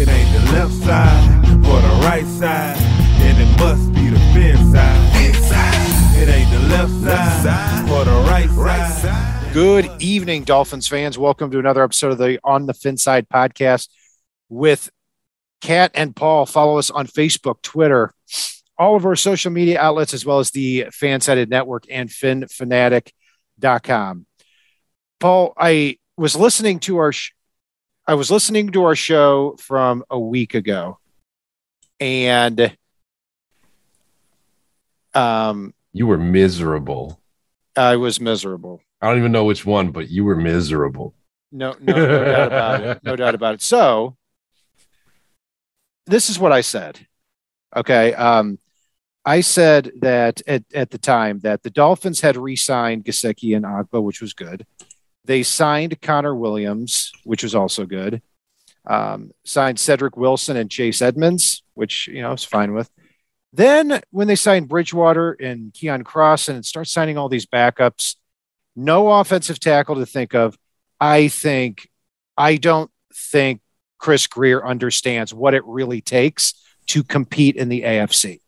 [0.00, 2.78] It ain't the left side or the right side,
[3.18, 5.10] then it must be the fin side.
[6.16, 9.52] It ain't the left side or the right side.
[9.52, 11.18] Good evening, Dolphins fans.
[11.18, 13.90] Welcome to another episode of the On the Fin Side podcast
[14.48, 14.88] with
[15.60, 16.46] Kat and Paul.
[16.46, 18.14] Follow us on Facebook, Twitter,
[18.78, 24.24] all of our social media outlets, as well as the Fansided Network and FinFanatic.com.
[25.18, 27.12] Paul, I was listening to our
[28.10, 30.98] I was listening to our show from a week ago,
[32.00, 32.76] and
[35.14, 37.20] um, You were miserable.
[37.76, 38.80] I was miserable.
[39.00, 41.14] I don't even know which one, but you were miserable.
[41.52, 43.04] No, no, no doubt about it.
[43.04, 43.62] No doubt about it.
[43.62, 44.16] So,
[46.06, 47.06] this is what I said.
[47.76, 48.12] Okay.
[48.14, 48.58] Um,
[49.24, 54.02] I said that at, at the time that the Dolphins had re-signed Gesicki and Ogbah,
[54.02, 54.66] which was good.
[55.30, 58.20] They signed Connor Williams, which was also good.
[58.84, 62.90] Um, signed Cedric Wilson and Chase Edmonds, which you know I was fine with.
[63.52, 68.16] Then when they signed Bridgewater and Keon Cross and start signing all these backups,
[68.74, 70.58] no offensive tackle to think of.
[71.00, 71.88] I think
[72.36, 73.60] I don't think
[73.98, 76.54] Chris Grier understands what it really takes
[76.86, 78.40] to compete in the AFC.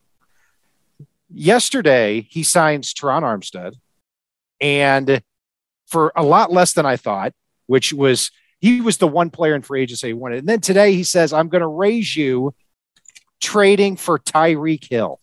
[1.30, 3.76] Yesterday, he signs Terron Armstead,
[4.60, 5.22] and
[5.92, 7.34] for a lot less than I thought,
[7.66, 10.38] which was he was the one player in free agency he wanted.
[10.38, 12.54] And then today he says, I'm going to raise you
[13.40, 15.20] trading for Tyreek Hill.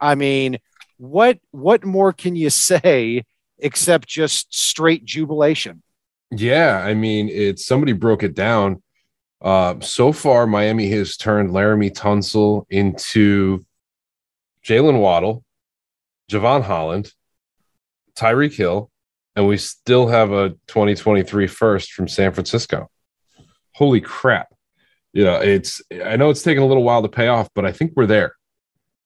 [0.00, 0.58] I mean,
[0.96, 3.24] what what more can you say
[3.58, 5.82] except just straight jubilation?
[6.32, 8.82] Yeah, I mean, it's somebody broke it down.
[9.40, 13.64] Uh, so far, Miami has turned Laremy Tunsil into
[14.64, 15.44] Jaylen Waddle,
[16.30, 17.12] Jevon Holland,
[18.16, 18.89] Tyreek Hill,
[19.40, 22.90] and we still have a 2023 first from San Francisco.
[23.74, 24.48] Holy crap.
[25.14, 27.72] You know, it's I know it's taken a little while to pay off, but I
[27.72, 28.34] think we're there.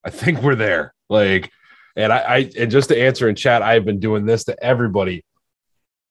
[0.05, 0.93] I think we're there.
[1.09, 1.53] Like,
[1.95, 5.25] and I, I and just to answer in chat, I've been doing this to everybody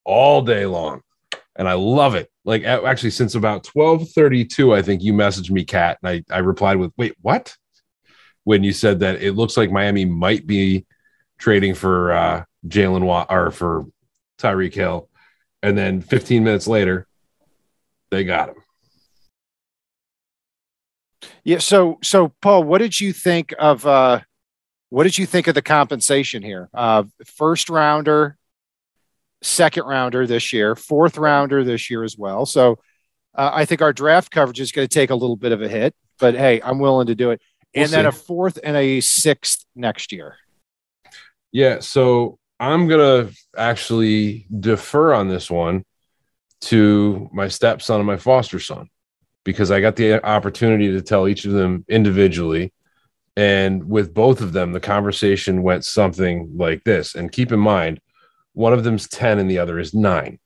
[0.05, 1.01] all day long.
[1.57, 2.29] And I love it.
[2.45, 6.77] Like actually, since about 1232, I think you messaged me, Kat, and I, I replied
[6.77, 7.55] with, wait, what?
[8.45, 10.85] When you said that it looks like Miami might be
[11.39, 13.85] trading for uh Jalen Watt or for
[14.43, 15.09] Tyreek Hill.
[15.61, 17.07] And then 15 minutes later,
[18.11, 18.55] they got him.
[21.43, 21.59] Yeah.
[21.59, 23.85] So, so Paul, what did you think of?
[23.85, 24.19] uh
[24.89, 26.69] What did you think of the compensation here?
[26.73, 28.37] Uh First rounder,
[29.41, 32.45] second rounder this year, fourth rounder this year as well.
[32.45, 32.79] So,
[33.35, 35.67] uh, I think our draft coverage is going to take a little bit of a
[35.67, 37.41] hit, but hey, I'm willing to do it.
[37.73, 40.35] We'll and then a fourth and a sixth next year.
[41.51, 45.83] Yeah, so I'm gonna actually defer on this one
[46.61, 48.87] to my stepson and my foster son
[49.43, 52.71] because I got the opportunity to tell each of them individually.
[53.35, 57.15] And with both of them, the conversation went something like this.
[57.15, 57.99] And keep in mind,
[58.53, 60.39] one of them's 10 and the other is nine.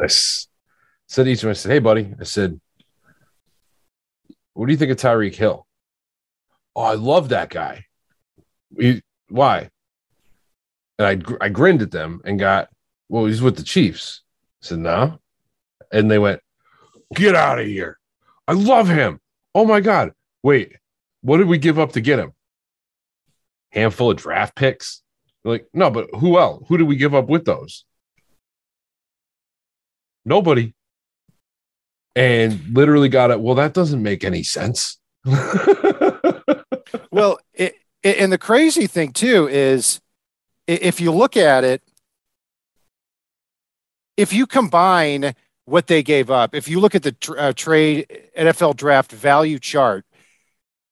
[0.00, 0.46] I s-
[1.08, 2.60] said to each of them, I said, Hey, buddy, I said,
[4.52, 5.66] What do you think of Tyreek Hill?
[6.76, 7.86] Oh, I love that guy.
[8.78, 9.70] He, why?
[10.98, 12.68] And I, I grinned at them and got,
[13.08, 14.22] well, he's with the Chiefs.
[14.62, 15.18] I said, no.
[15.92, 16.40] And they went,
[17.14, 17.98] get out of here.
[18.48, 19.20] I love him.
[19.54, 20.12] Oh my God.
[20.42, 20.72] Wait,
[21.20, 22.32] what did we give up to get him?
[23.70, 25.02] Handful of draft picks?
[25.42, 26.64] They're like, no, but who else?
[26.68, 27.84] Who did we give up with those?
[30.24, 30.74] Nobody.
[32.14, 33.40] And literally got it.
[33.40, 34.98] Well, that doesn't make any sense.
[37.16, 40.02] Well, it, and the crazy thing too is
[40.66, 41.82] if you look at it,
[44.16, 45.34] if you combine
[45.64, 48.06] what they gave up, if you look at the tr- uh, trade
[48.38, 50.04] NFL draft value chart,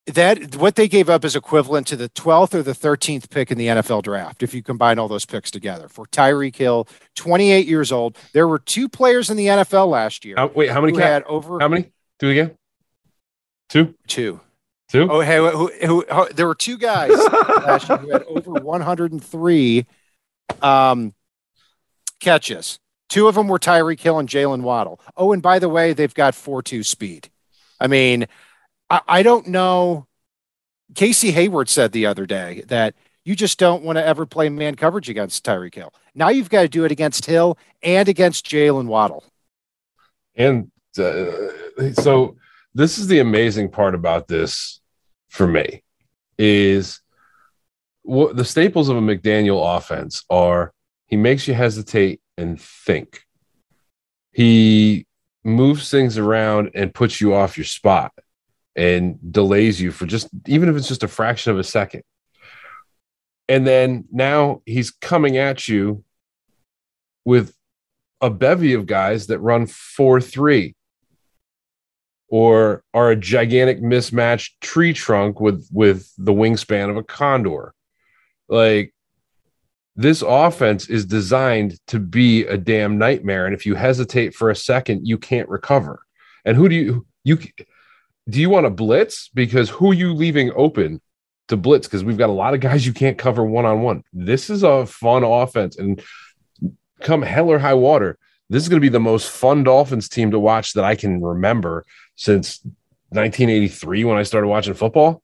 [0.07, 3.57] that what they gave up is equivalent to the 12th or the 13th pick in
[3.57, 5.89] the NFL draft if you combine all those picks together.
[5.89, 6.87] For Tyreek Hill,
[7.17, 10.99] 28 years old, there were two players in the NFL last year wait, how many?
[10.99, 11.91] had over how many?
[12.19, 12.57] Do it again.
[13.71, 13.95] Two?
[14.07, 14.41] two.
[14.89, 15.09] Two?
[15.11, 17.11] Oh, hey, who, who, who, there were two guys
[17.65, 19.87] last year who had over 103
[20.63, 21.15] um,
[22.21, 22.79] catches.
[23.09, 25.01] Two of them were Tyreek Hill and Jaylen Waddle.
[25.17, 27.31] Oh, and by the way, they've got 4 2 speed.
[27.81, 28.27] I mean,
[28.91, 30.07] I, I don't know.
[30.95, 32.95] Casey Hayward said the other day that
[33.25, 35.93] you just don't want to ever play man coverage against Tyreek Hill.
[36.15, 39.25] Now you've got to do it against Hill and against Jaylen Waddle.
[40.37, 42.37] And uh, so
[42.75, 44.81] this is the amazing part about this
[45.29, 45.83] for me
[46.39, 47.01] is
[48.03, 50.73] what the staples of a McDaniel offense are
[51.07, 53.23] he makes you hesitate and think.
[54.33, 55.07] He
[55.45, 58.13] moves things around and puts you off your spot
[58.75, 62.03] and delays you for just even if it's just a fraction of a second.
[63.49, 66.03] And then now he's coming at you
[67.25, 67.55] with
[68.21, 70.75] a bevy of guys that run 4 3
[72.35, 77.73] or are a gigantic mismatched tree trunk with with the wingspan of a condor.
[78.49, 78.93] Like
[79.95, 84.57] this offense is designed to be a damn nightmare and if you hesitate for a
[84.57, 86.01] second you can't recover.
[86.45, 87.39] And who do you you
[88.29, 91.01] do you want to blitz because who are you leaving open
[91.47, 94.03] to blitz because we've got a lot of guys you can't cover one on one.
[94.13, 96.03] This is a fun offense and
[97.01, 98.19] come hell or high water,
[98.51, 101.23] this is going to be the most fun Dolphins team to watch that I can
[101.23, 101.85] remember
[102.17, 102.61] since
[103.11, 105.23] 1983 when I started watching football.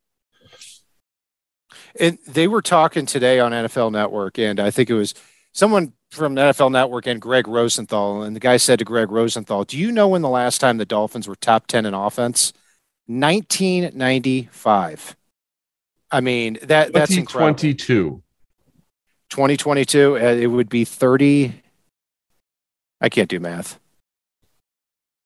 [1.98, 5.14] And they were talking today on NFL Network, and I think it was
[5.52, 8.22] someone from NFL Network and Greg Rosenthal.
[8.22, 10.84] And the guy said to Greg Rosenthal, Do you know when the last time the
[10.84, 12.52] Dolphins were top 10 in offense?
[13.06, 15.16] 1995.
[16.12, 17.54] I mean, that that's incredible.
[17.54, 18.22] 2022.
[19.30, 21.62] 2022, uh, it would be 30.
[23.00, 23.79] I can't do math.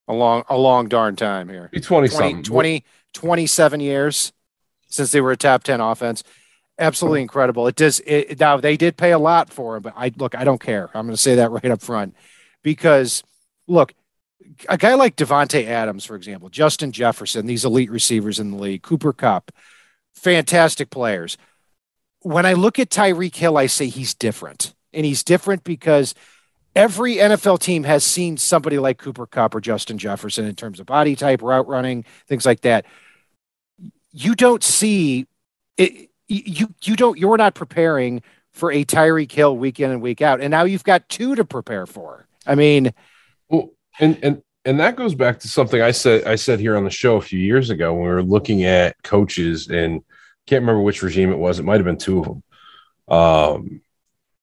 [0.06, 1.70] A long, a long darn time here.
[1.72, 2.42] Be 20 something.
[2.42, 2.84] 20,
[3.14, 4.32] 27 years
[4.88, 6.22] since they were a top 10 offense.
[6.78, 7.66] Absolutely incredible.
[7.66, 8.00] It does.
[8.04, 10.34] It, now they did pay a lot for him, but I look.
[10.34, 10.90] I don't care.
[10.92, 12.16] I'm going to say that right up front
[12.62, 13.22] because
[13.68, 13.94] look,
[14.68, 18.82] a guy like Davante Adams, for example, Justin Jefferson, these elite receivers in the league,
[18.82, 19.52] Cooper Kupp,
[20.14, 21.36] fantastic players.
[22.20, 26.14] When I look at Tyreek Hill, I say he's different, and he's different because
[26.75, 30.87] every NFL team has seen somebody like Cooper Kupp or Justin Jefferson in terms of
[30.87, 32.87] body type, route running, things like that.
[34.12, 35.26] You don't see
[35.76, 38.23] it you you don't you're not preparing
[38.53, 41.44] for a Tyreek Hill week in and week out, and now you've got two to
[41.44, 42.26] prepare for.
[42.47, 42.93] I mean,
[43.49, 46.85] well, and and and that goes back to something I said I said here on
[46.85, 50.03] the show a few years ago when we were looking at coaches and
[50.47, 51.59] can't remember which regime it was.
[51.59, 52.43] It might have been two of them.
[53.09, 53.81] Um,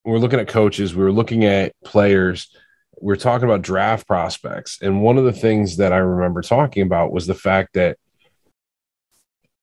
[0.04, 0.94] we're looking at coaches.
[0.94, 2.54] We were looking at players.
[3.00, 6.82] We are talking about draft prospects, and one of the things that I remember talking
[6.82, 7.98] about was the fact that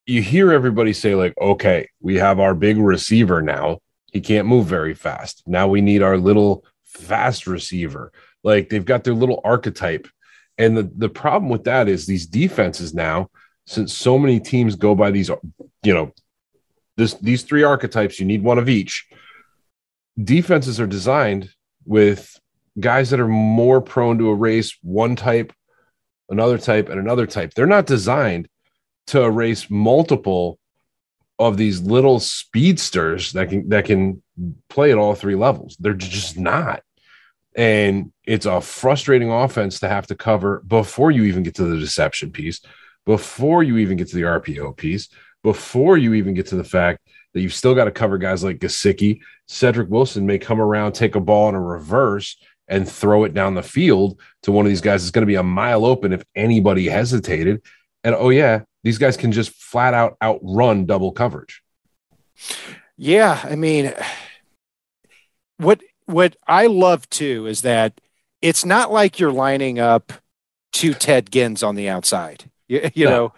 [0.09, 3.77] you hear everybody say like okay we have our big receiver now
[4.11, 8.11] he can't move very fast now we need our little fast receiver
[8.43, 10.07] like they've got their little archetype
[10.57, 13.29] and the, the problem with that is these defenses now
[13.67, 15.29] since so many teams go by these
[15.83, 16.11] you know
[16.97, 19.07] this these three archetypes you need one of each
[20.23, 21.49] defenses are designed
[21.85, 22.39] with
[22.79, 25.53] guys that are more prone to erase one type
[26.29, 28.47] another type and another type they're not designed
[29.07, 30.59] to erase multiple
[31.39, 34.21] of these little speedsters that can that can
[34.67, 35.77] play at all three levels.
[35.79, 36.83] They're just not.
[37.55, 41.79] And it's a frustrating offense to have to cover before you even get to the
[41.79, 42.61] deception piece,
[43.05, 45.09] before you even get to the RPO piece,
[45.41, 46.99] before you even get to the fact
[47.33, 49.21] that you've still got to cover guys like Gesicki.
[49.47, 53.55] Cedric Wilson may come around, take a ball in a reverse, and throw it down
[53.55, 55.03] the field to one of these guys.
[55.03, 57.61] It's going to be a mile open if anybody hesitated.
[58.03, 61.61] And oh, yeah, these guys can just flat out outrun double coverage.
[62.95, 63.93] Yeah, I mean,
[65.57, 67.99] what what I love too is that
[68.41, 70.13] it's not like you're lining up
[70.71, 72.49] two Ted Ginns on the outside.
[72.67, 73.11] You, you no.
[73.11, 73.33] know,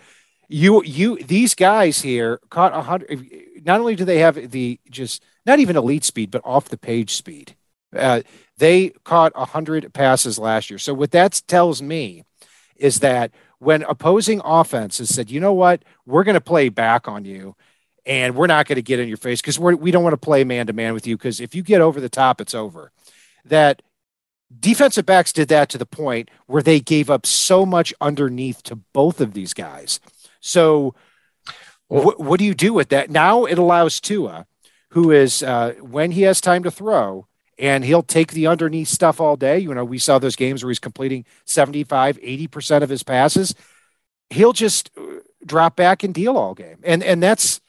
[0.50, 3.28] you you these guys here caught a hundred.
[3.64, 7.14] Not only do they have the just not even elite speed, but off the page
[7.14, 7.56] speed.
[7.96, 8.22] Uh,
[8.58, 10.80] they caught a hundred passes last year.
[10.80, 12.24] So what that tells me
[12.76, 17.26] is that when opposing offenses said, you know what, we're going to play back on
[17.26, 17.56] you
[18.06, 20.44] and we're not going to get in your face because we don't want to play
[20.44, 22.92] man to man with you because if you get over the top, it's over.
[23.46, 23.82] That
[24.60, 28.76] defensive backs did that to the point where they gave up so much underneath to
[28.76, 30.00] both of these guys.
[30.40, 30.96] So,
[31.92, 33.10] wh- what do you do with that?
[33.10, 34.46] Now it allows Tua,
[34.90, 37.28] who is, uh, when he has time to throw,
[37.60, 39.60] and he'll take the underneath stuff all day.
[39.60, 43.54] You know, we saw those games where he's completing 75, 80% of his passes.
[44.30, 46.80] He'll just uh, drop back and deal all game.
[46.84, 47.62] And and that's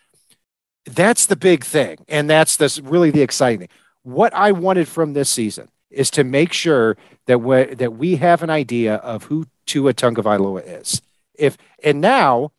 [0.87, 1.99] that's the big thing.
[2.09, 3.69] And that's this really the exciting thing.
[4.03, 8.43] What I wanted from this season is to make sure that we that we have
[8.43, 11.03] an idea of who Tua Tagovailoa is.
[11.35, 12.53] If and now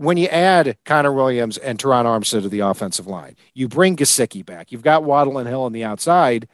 [0.00, 4.42] when you add Connor Williams and Terron Armstead to the offensive line, you bring Gesicki
[4.42, 4.72] back.
[4.72, 6.48] You've got Waddle and Hill on the outside.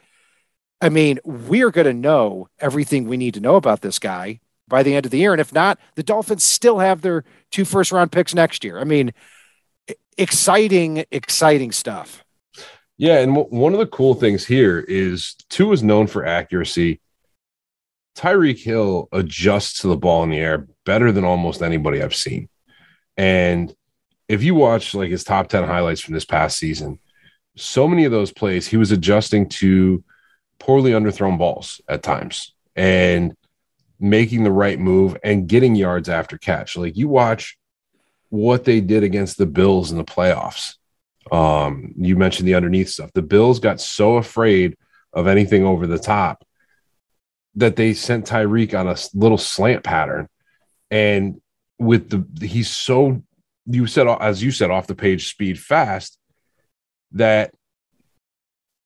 [0.81, 4.83] I mean, we're going to know everything we need to know about this guy by
[4.83, 5.31] the end of the year.
[5.31, 8.79] And if not, the Dolphins still have their two first round picks next year.
[8.79, 9.13] I mean,
[10.17, 12.25] exciting, exciting stuff.
[12.97, 16.99] Yeah, and w- one of the cool things here is two is known for accuracy.
[18.17, 22.49] Tyreek Hill adjusts to the ball in the air better than almost anybody I've seen.
[23.17, 23.73] And
[24.27, 26.99] if you watch like his top 10 highlights from this past season,
[27.55, 30.03] so many of those plays, he was adjusting to
[30.59, 33.35] poorly underthrown balls at times and
[33.99, 36.77] making the right move and getting yards after catch.
[36.77, 37.57] Like you watch
[38.29, 40.75] what they did against the Bills in the playoffs.
[41.31, 43.11] Um, you mentioned the underneath stuff.
[43.13, 44.77] The Bills got so afraid
[45.13, 46.45] of anything over the top
[47.55, 50.27] that they sent Tyreek on a little slant pattern.
[50.91, 51.41] And
[51.79, 53.21] with the he's so
[53.65, 56.17] you said as you said off the page speed fast
[57.11, 57.53] that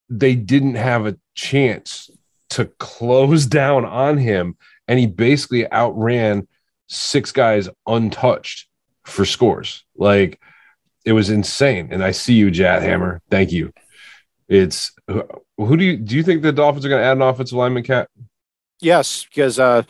[0.10, 2.10] they didn't have a chance
[2.51, 4.57] to close down on him.
[4.88, 6.48] And he basically outran
[6.88, 8.67] six guys untouched
[9.05, 9.86] for scores.
[9.95, 10.39] Like
[11.05, 11.89] it was insane.
[11.91, 13.71] And i see you jat hammer thank you.
[14.48, 17.57] It's who do you do you think the dolphins are going to add an offensive
[17.57, 18.10] lineman cat
[18.81, 19.83] yes because uh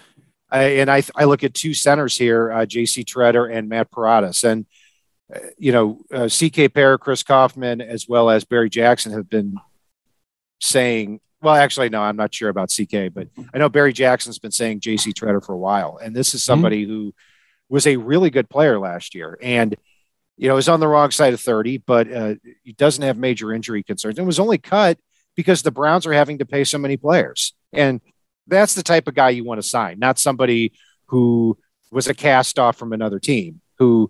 [0.52, 3.04] and I, I look at two centers here, uh, J.C.
[3.04, 4.66] Tretter and Matt Paradis, and
[5.34, 6.70] uh, you know, uh, C.K.
[6.70, 9.56] Parrott, Chris Kouffman, as well as Barry Jackson have been
[10.60, 11.22] saying.
[11.42, 14.82] Well, actually, no, I'm not sure about C.K., but I know Barry Jackson's been saying
[14.82, 15.14] J.C.
[15.14, 16.94] Tretter for a while, and this is somebody mm-hmm.
[16.94, 17.14] who
[17.70, 19.76] was a really good player last year, and
[20.38, 23.54] you know, is on the wrong side of 30, but uh, he doesn't have major
[23.54, 25.00] injury concerns, and was only cut
[25.36, 28.02] because the Browns are having to pay so many players, and
[28.48, 30.74] that's the type of guy you want to sign, not somebody
[31.08, 31.58] who
[31.92, 34.10] was a cast off from another team who,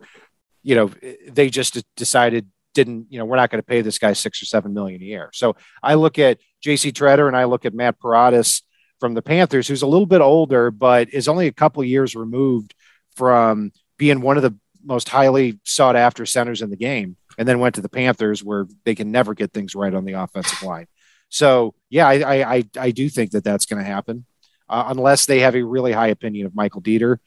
[0.63, 0.91] you know,
[1.27, 4.45] they just decided didn't, you know, we're not going to pay this guy six or
[4.45, 5.29] seven million a year.
[5.33, 8.61] So I look at JC Tretter and I look at Matt Paradis
[8.99, 12.73] from the Panthers, who's a little bit older, but is only a couple years removed
[13.15, 17.59] from being one of the most highly sought after centers in the game, and then
[17.59, 20.87] went to the Panthers where they can never get things right on the offensive line.
[21.31, 24.25] So yeah, I I I do think that that's going to happen,
[24.69, 27.17] uh, unless they have a really high opinion of Michael Deiter,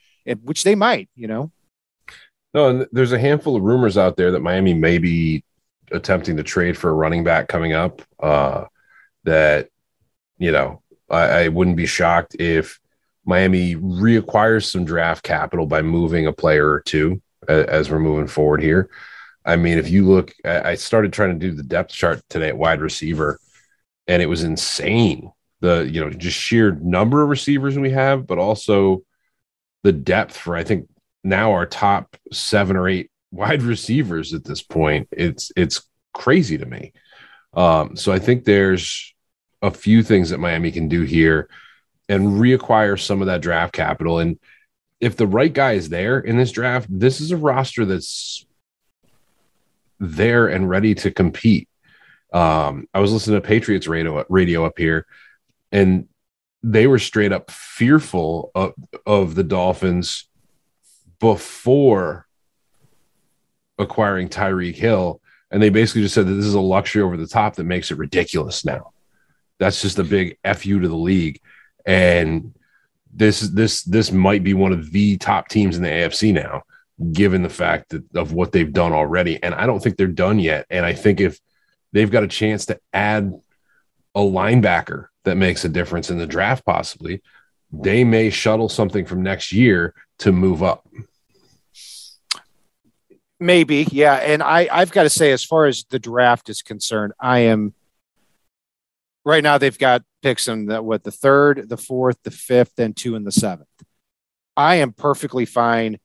[0.43, 1.09] which they might.
[1.17, 1.51] You know.
[2.53, 5.43] No, and there's a handful of rumors out there that Miami may be
[5.91, 8.03] attempting to trade for a running back coming up.
[8.21, 8.67] Uh,
[9.25, 9.71] that
[10.39, 12.79] you know, I, I wouldn't be shocked if
[13.25, 18.29] Miami reacquires some draft capital by moving a player or two as, as we're moving
[18.29, 18.91] forward here.
[19.47, 22.57] I mean, if you look, I started trying to do the depth chart today at
[22.57, 23.39] wide receiver
[24.07, 25.31] and it was insane.
[25.61, 29.03] The you know just sheer number of receivers we have, but also
[29.83, 30.89] the depth for I think
[31.23, 35.09] now our top seven or eight wide receivers at this point.
[35.11, 36.93] It's it's crazy to me.
[37.55, 39.15] Um, so I think there's
[39.63, 41.49] a few things that Miami can do here
[42.09, 44.19] and reacquire some of that draft capital.
[44.19, 44.39] And
[45.01, 48.45] if the right guy is there in this draft, this is a roster that's
[50.01, 51.69] there and ready to compete.
[52.35, 55.07] Um, I was listening to Patriots radio, radio up here,
[55.71, 56.09] and
[56.65, 58.75] they were straight up fearful of,
[59.07, 60.27] of the Dolphins
[61.21, 62.27] before
[63.79, 65.21] acquiring Tyreek Hill.
[65.51, 67.93] And they basically just said that this is a luxury over the top that makes
[67.93, 68.93] it ridiculous now.
[69.61, 71.41] That's just a big FU to the league.
[71.87, 72.53] And
[73.13, 76.63] this this this might be one of the top teams in the AFC now,
[77.13, 79.41] given the fact that of what they've done already.
[79.41, 80.67] And I don't think they're done yet.
[80.71, 81.39] And I think if
[81.95, 83.33] they've got a chance to add
[84.15, 87.23] a linebacker that makes a difference in the draft, possibly.
[87.73, 90.87] They may shuttle something from next year to move up.
[93.41, 94.15] Maybe, yeah.
[94.17, 97.75] And I, I've got to say, as far as the draft is concerned, I am
[99.25, 99.59] right now.
[99.59, 103.25] They've got picks in the what the third, the fourth, the fifth, and two in
[103.25, 103.69] the seventh.
[104.57, 105.99] I am perfectly fine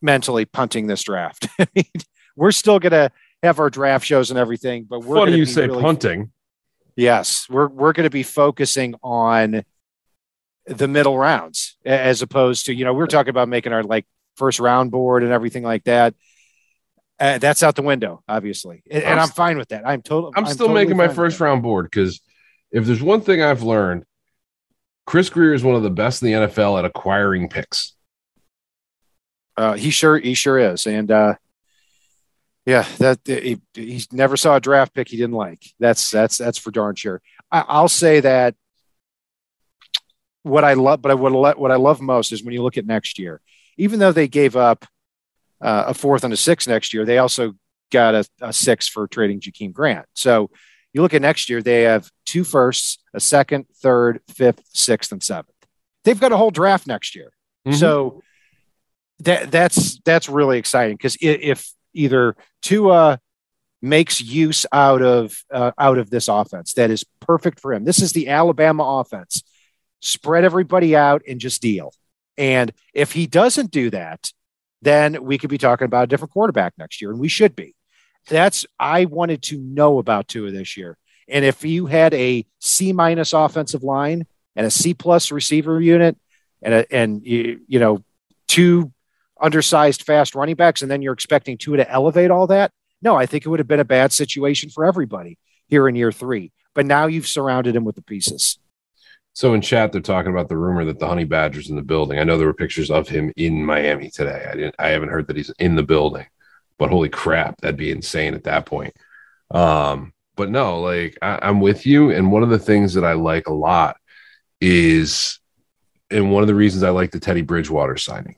[0.00, 1.48] mentally punting this draft.
[2.36, 3.10] we're still gonna
[3.44, 4.84] have our draft shows and everything.
[4.84, 6.32] But we're funny you say really, punting.
[6.96, 9.64] Yes, we're we're going to be focusing on
[10.66, 14.06] the middle rounds as opposed to you know we are talking about making our like
[14.36, 16.14] first round board and everything like that.
[17.20, 19.86] Uh, that's out the window, obviously, and, and I'm, fine with that.
[19.86, 22.20] I'm, total, I'm, I'm still totally making my first round board because
[22.72, 24.04] if there's one thing I've learned,
[25.06, 27.94] Chris Greer is one of the best in the NFL at acquiring picks.
[29.56, 31.34] Uh, he sure he sure is, and uh,
[32.66, 35.62] yeah, that he, he never saw a draft pick he didn't like.
[35.78, 37.20] That's that's that's for darn sure.
[37.50, 38.54] I, I'll say that
[40.42, 42.76] what I love, but I would let what I love most is when you look
[42.76, 43.40] at next year.
[43.76, 44.86] Even though they gave up
[45.60, 47.54] uh, a fourth and a six next year, they also
[47.90, 50.06] got a, a six for trading Jakeem Grant.
[50.14, 50.50] So
[50.92, 55.22] you look at next year, they have two firsts, a second, third, fifth, sixth, and
[55.22, 55.48] seventh.
[56.04, 57.32] They've got a whole draft next year.
[57.66, 57.74] Mhm.
[57.74, 58.22] So
[59.20, 63.20] that that's that's really exciting because if either Tua
[63.80, 67.84] makes use out of uh, out of this offense, that is perfect for him.
[67.84, 69.42] This is the Alabama offense.
[70.00, 71.92] Spread everybody out and just deal.
[72.36, 74.32] And if he doesn't do that,
[74.82, 77.74] then we could be talking about a different quarterback next year, and we should be.
[78.28, 80.96] That's I wanted to know about Tua this year.
[81.28, 86.16] And if you had a C minus offensive line and a C plus receiver unit,
[86.62, 88.02] and a, and you, you know
[88.48, 88.92] two
[89.44, 92.72] undersized fast running backs, and then you're expecting Tua to elevate all that.
[93.02, 96.10] No, I think it would have been a bad situation for everybody here in year
[96.10, 96.52] three.
[96.74, 98.58] But now you've surrounded him with the pieces.
[99.34, 102.18] So in chat, they're talking about the rumor that the Honey Badger's in the building.
[102.18, 104.46] I know there were pictures of him in Miami today.
[104.50, 104.74] I didn't.
[104.78, 106.26] I haven't heard that he's in the building,
[106.78, 108.94] but holy crap, that'd be insane at that point.
[109.50, 112.10] Um, but no, like I, I'm with you.
[112.10, 113.96] And one of the things that I like a lot
[114.60, 115.38] is,
[116.10, 118.36] and one of the reasons I like the Teddy Bridgewater signing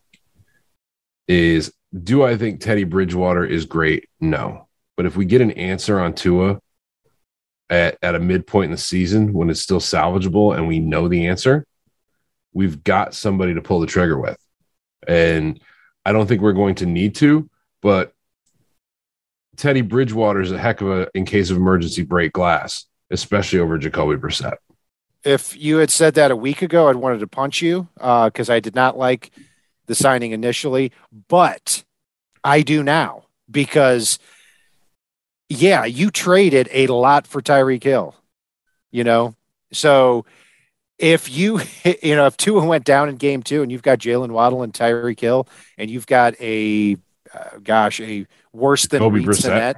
[1.29, 4.09] is, do I think Teddy Bridgewater is great?
[4.21, 6.61] No, but if we get an answer on Tua
[7.69, 11.27] at, at a midpoint in the season when it's still salvageable and we know the
[11.27, 11.67] answer,
[12.53, 14.39] we've got somebody to pull the trigger with.
[15.07, 15.61] And
[16.05, 17.51] I don't think we're going to need to,
[17.83, 18.13] but
[19.57, 23.79] Teddy Bridgewater is a heck of a, in case of emergency, break glass, especially over
[23.79, 24.57] Jacoby Brissett.
[25.25, 28.49] If you had said that a week ago, I'd wanted to punch you uh, because
[28.49, 29.33] I did not like
[29.87, 30.93] the signing initially,
[31.29, 31.85] but
[32.45, 34.19] I do now because,
[35.49, 38.15] yeah, you traded a lot for Tyreek Hill,
[38.91, 39.35] you know?
[39.73, 40.25] So
[40.99, 41.61] if you,
[42.03, 44.73] you know, if Tua went down in game two and you've got Jaylen Waddle and
[44.73, 46.97] Tyreek Hill and you've got a,
[47.35, 49.75] uh, gosh, a worse than Brissett.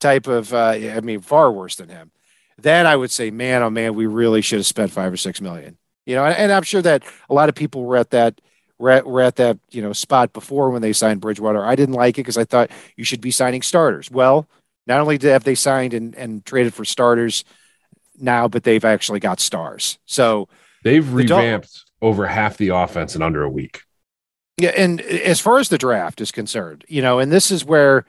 [0.00, 2.10] Type of, uh, I mean, far worse than him,
[2.58, 5.40] then I would say, man, oh man, we really should have spent five or six
[5.40, 5.78] million.
[6.04, 8.38] You know, and, and I'm sure that a lot of people were at that
[8.78, 11.64] were at, were at that you know spot before when they signed Bridgewater.
[11.64, 14.10] I didn't like it because I thought you should be signing starters.
[14.10, 14.48] Well,
[14.86, 17.44] not only did have they signed and, and traded for starters
[18.18, 19.98] now, but they've actually got stars.
[20.06, 20.48] So
[20.82, 23.80] They've The revamped over half the offense in under a week.
[24.58, 28.04] Yeah, and as far as the draft is concerned, you know, and this is where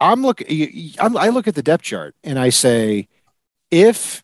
[0.00, 0.92] I'm looking.
[0.98, 3.08] I'm, look at the depth chart and I say,
[3.70, 4.22] if I-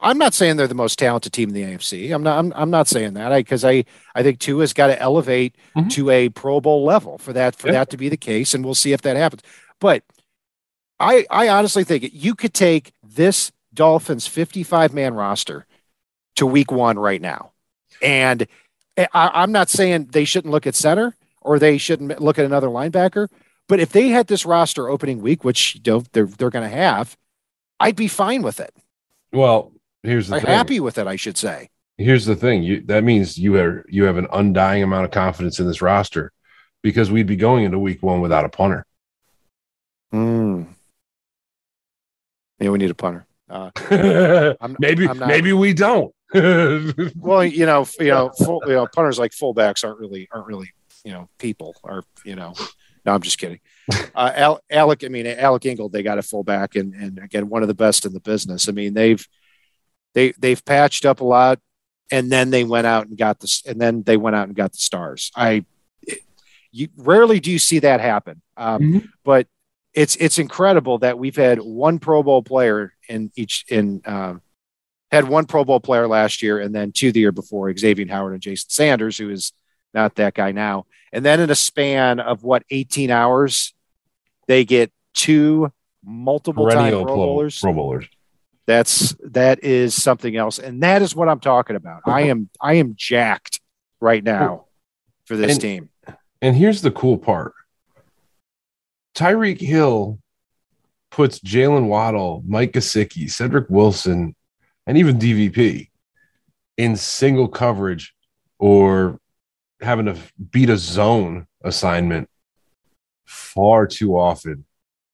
[0.00, 2.38] I'm not saying they're the most talented team in the AFC, I'm not.
[2.38, 5.90] I'm, I'm not saying that because I, I think two has got to elevate Mhm.
[5.92, 7.74] to a Pro Bowl level for that for Yeah.
[7.74, 9.42] that to be the case, and we'll see if that happens.
[9.80, 10.02] But
[10.98, 15.66] I, I honestly think you could take this Dolphins 55 man roster
[16.36, 17.52] to Week One right now,
[18.00, 18.46] and
[18.96, 22.68] I, I'm not saying they shouldn't look at center or they shouldn't look at another
[22.68, 23.28] linebacker.
[23.68, 26.74] But if they had this roster opening week, which you know, they're they're going to
[26.74, 27.16] have,
[27.80, 28.72] I'd be fine with it.
[29.32, 29.72] Well,
[30.04, 31.68] here's the happy with it, I should say.
[31.98, 35.58] here's the thing you that means you are you have an undying amount of confidence
[35.60, 36.32] in this roster
[36.82, 38.84] because we'd be going into week one without a punter
[40.12, 40.68] Mm.
[42.60, 43.26] Yeah, we need a punter.
[43.50, 43.70] Uh,
[44.60, 48.86] I'm- maybe I'm not- maybe we don't well, you know, you know, full, you know,
[48.92, 50.70] punters like fullbacks aren't really aren't really
[51.04, 52.54] you know people are you know.
[53.06, 53.60] No, I'm just kidding.
[54.14, 57.62] Uh, Al, Alec, I mean, Alec Ingold, they got a fullback, and and again, one
[57.62, 58.68] of the best in the business.
[58.68, 59.26] I mean, they've
[60.14, 61.60] they they've patched up a lot,
[62.10, 64.72] and then they went out and got this, and then they went out and got
[64.72, 65.30] the stars.
[65.36, 65.64] I,
[66.72, 69.08] you rarely do you see that happen, um, Mhm.
[69.24, 69.46] but
[69.92, 74.42] it's it's incredible that we've had one Pro Bowl player in each in um,
[75.12, 78.32] had one Pro Bowl player last year, and then two the year before, Xavier Howard
[78.32, 79.52] and Jason Sanders, who is
[79.92, 80.86] not that guy now.
[81.12, 83.72] And then in a span of what 18 hours,
[84.48, 85.70] they get two
[86.04, 87.60] multiple time perennial pro, Bowlers.
[87.60, 88.06] pro bowlers
[88.66, 92.02] That's that is something else, and that is what I'm talking about.
[92.06, 93.60] I am I am jacked
[94.00, 94.66] right now
[95.26, 95.88] for this And- team.
[96.42, 97.52] and here's the cool part
[99.14, 100.18] tyreek hill
[101.10, 104.34] puts jaylen waddle mike Gesicki, cedric wilson
[104.86, 105.88] and even dvp
[106.76, 108.12] in single coverage
[108.58, 109.18] or
[109.80, 110.16] having to
[110.50, 112.28] beat a zone assignment
[113.24, 114.64] far too often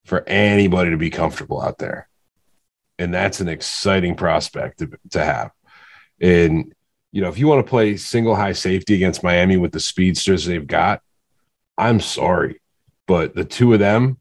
[0.07, 2.09] for anybody to be comfortable out there.
[3.01, 5.51] And that's an exciting prospect to, to have.
[6.21, 6.73] And,
[7.13, 10.45] you know, if you want to play single high safety against Miami with the speedsters
[10.45, 11.01] they've got,
[11.79, 12.61] I'm sorry.
[13.07, 14.19] But the two of them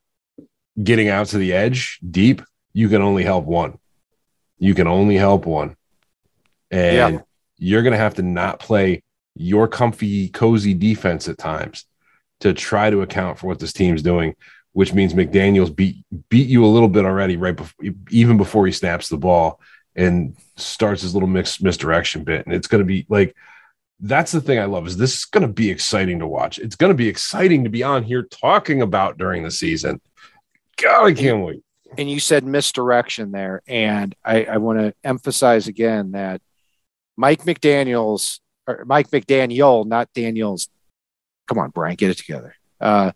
[0.82, 2.42] getting out to the edge deep,
[2.74, 3.78] you can only help one.
[4.62, 5.76] you can only help one.
[6.72, 7.22] And Yeah.
[7.58, 9.04] you're going to have to not play
[9.36, 11.86] your comfy, cozy defense at times
[12.42, 14.36] to try to account for what this team's doing,
[14.74, 18.72] which means McDaniels beat beat you a little bit already, right before even before he
[18.72, 19.60] snaps the ball
[19.96, 22.46] and starts his little mix misdirection bit.
[22.46, 23.36] And it's going to be like
[24.00, 26.58] that's the thing I love is this is going to be exciting to watch.
[26.58, 30.00] It's going to be exciting to be on here talking about during the season.
[30.78, 31.62] God, I can't wait.
[31.98, 33.62] and you said misdirection there.
[33.68, 36.42] And I, I want to emphasize again that
[37.18, 40.70] Mike McDaniels, or Mike McDaniel, not Daniels.
[41.48, 42.56] Come on, Brian, get it together.
[42.80, 43.12] Uh,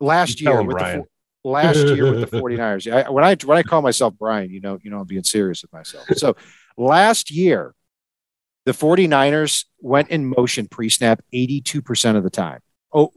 [0.00, 1.02] last year with the Brian.
[1.02, 1.08] fo-
[1.50, 2.92] last year with the 49ers.
[2.92, 5.62] I, when I when I call myself Brian, you know, you know I'm being serious
[5.62, 6.06] with myself.
[6.16, 6.36] So
[6.76, 7.74] last year,
[8.64, 12.60] the 49ers went in motion pre-snap 82% of the time.
[12.92, 13.12] Oh,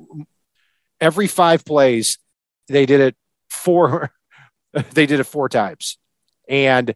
[1.00, 2.18] every five plays,
[2.68, 3.16] they did it
[3.50, 4.12] four
[4.94, 5.98] they did it four times.
[6.50, 6.94] And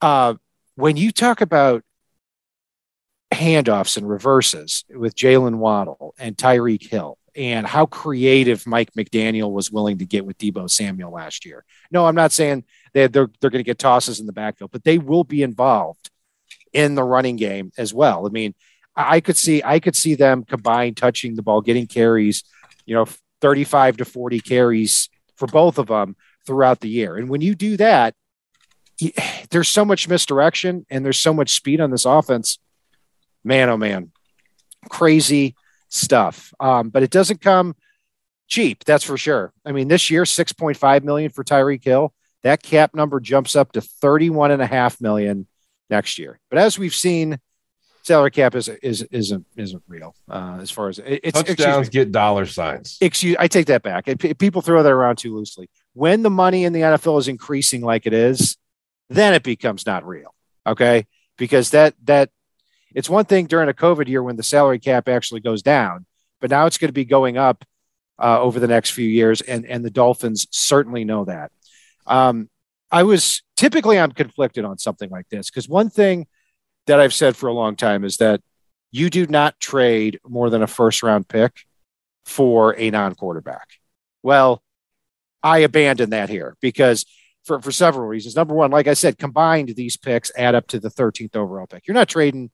[0.00, 0.34] uh,
[0.74, 1.82] when you talk about
[3.32, 9.70] handoffs and reverses with Jaylen Waddle and Tyreek Hill and how creative Mike McDaniel was
[9.70, 11.64] willing to get with Deebo Samuel last year.
[11.90, 12.64] No, I'm not saying
[12.94, 16.10] that they're, they're going to get tosses in the backfield, but they will be involved
[16.72, 18.26] in the running game as well.
[18.26, 18.54] I mean,
[18.96, 22.44] I I could see I could see them combined touching the ball, getting carries,
[22.86, 23.06] you know,
[23.40, 26.16] 35 to 40 carries for both of them
[26.46, 27.16] throughout the year.
[27.16, 28.14] And when you do that,
[29.50, 32.58] there's so much misdirection and there's so much speed on this offense.
[33.42, 34.12] Man, oh man,
[34.88, 35.54] crazy
[35.90, 36.54] stuff.
[36.58, 37.76] Um, but it doesn't come
[38.48, 39.52] cheap, that's for sure.
[39.64, 42.14] I mean, this year, 6.5 million for Tyreek Hill.
[42.42, 45.46] That cap number jumps up to 31 and a half million
[45.90, 46.40] next year.
[46.48, 47.38] But as we've seen,
[48.02, 51.64] salary cap is is isn't isn't real uh, as far as it- it's excuse me
[51.64, 52.96] Touchdowns get dollar signs.
[53.02, 54.06] excuse I take that back.
[54.38, 55.68] People throw that around too loosely.
[55.92, 58.56] When the money in the NFL is increasing like it is,
[59.10, 60.34] then it becomes not real.
[60.66, 61.06] Okay?
[61.36, 62.30] Because that that
[62.94, 66.06] it's one thing during a COVID year when the salary cap actually goes down,
[66.40, 67.64] but now it's going to be going up
[68.18, 71.52] uh, over the next few years, and and the Dolphins certainly know that.
[72.06, 72.50] Um,
[72.90, 76.26] I was typically I'm conflicted on something like this because one thing
[76.86, 78.40] that I've said for a long time is that
[78.90, 81.52] you do not trade more than a first round pick
[82.24, 83.68] for a non quarterback.
[84.22, 84.62] Well,
[85.42, 87.06] I abandon that here because
[87.44, 88.36] for, for several reasons.
[88.36, 91.86] Number one, like I said, combined these picks add up to the 13th overall pick.
[91.86, 92.50] You're not trading,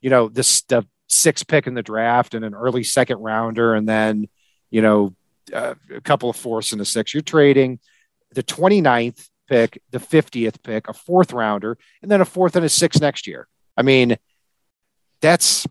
[0.00, 3.88] you know, this the sixth pick in the draft and an early second rounder and
[3.88, 4.28] then,
[4.70, 5.14] you know,
[5.52, 7.14] uh, a couple of fourths and a six.
[7.14, 7.80] You're trading
[8.32, 12.68] the 29th pick, the 50th pick, a fourth rounder, and then a fourth and a
[12.68, 13.48] sixth next year.
[13.76, 14.16] I mean,
[15.20, 15.66] that's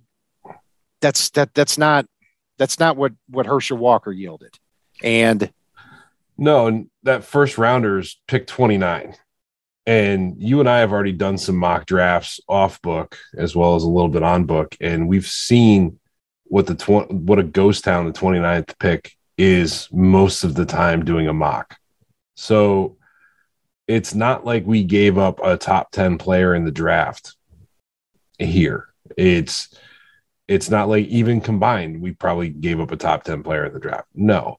[1.02, 2.06] that's that that's not
[2.58, 4.58] that's not what what Herschel Walker yielded.
[5.04, 5.52] And
[6.38, 9.16] No, and that first rounders pick 29.
[9.88, 13.84] And you and I have already done some mock drafts off book as well as
[13.84, 14.76] a little bit on book.
[14.82, 15.98] And we've seen
[16.44, 21.06] what the tw- what a ghost town the 29th pick is most of the time
[21.06, 21.78] doing a mock.
[22.36, 22.98] So
[23.88, 27.38] it's not like we gave up a top 10 player in the draft
[28.38, 28.90] here.
[29.18, 29.74] It's
[30.50, 33.80] it's not like even combined, we probably gave up a top 10 player in the
[33.80, 34.08] draft.
[34.14, 34.58] No.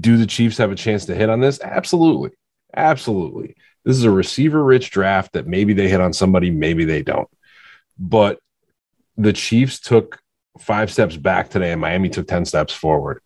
[0.00, 1.60] Do the Chiefs have a chance to hit on this?
[1.60, 2.30] Absolutely.
[2.74, 3.56] Absolutely.
[3.84, 7.28] This is a receiver rich draft that maybe they hit on somebody, maybe they don't.
[7.98, 8.38] But
[9.16, 10.20] the Chiefs took
[10.58, 13.20] five steps back today and Miami took 10 steps forward.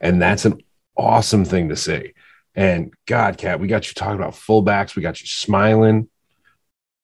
[0.00, 0.62] And that's an
[0.96, 2.12] awesome thing to see.
[2.54, 4.96] And God, Cat, we got you talking about fullbacks.
[4.96, 6.08] We got you smiling.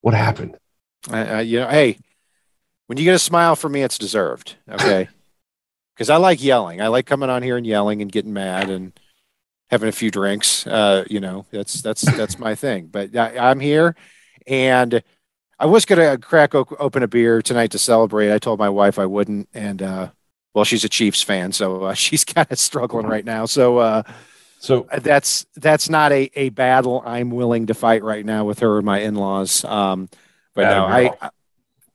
[0.01, 0.57] What happened?
[1.09, 1.97] uh, uh, you know, hey,
[2.87, 4.55] when you get a smile from me, it's deserved.
[4.69, 5.09] Okay.
[5.95, 6.79] Because I like yelling.
[6.79, 8.93] I like coming on here and yelling and getting mad and
[9.69, 10.65] having a few drinks.
[10.67, 12.87] Uh, you know, that's that's that's my thing.
[12.87, 13.95] But I, I'm here,
[14.47, 15.01] and
[15.59, 18.33] I was gonna crack open a beer tonight to celebrate.
[18.33, 20.09] I told my wife I wouldn't, and uh,
[20.53, 23.45] well, she's a Chiefs fan, so uh, she's kind of struggling right now.
[23.45, 24.03] So uh,
[24.59, 28.77] So that's that's not a, a battle I'm willing to fight right now with her
[28.77, 29.63] and my in-laws.
[29.65, 30.09] Um,
[30.55, 30.85] but no.
[30.85, 31.11] I,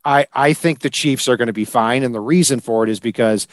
[0.04, 2.90] I I think the Chiefs are going to be fine, and the reason for it
[2.90, 3.48] is because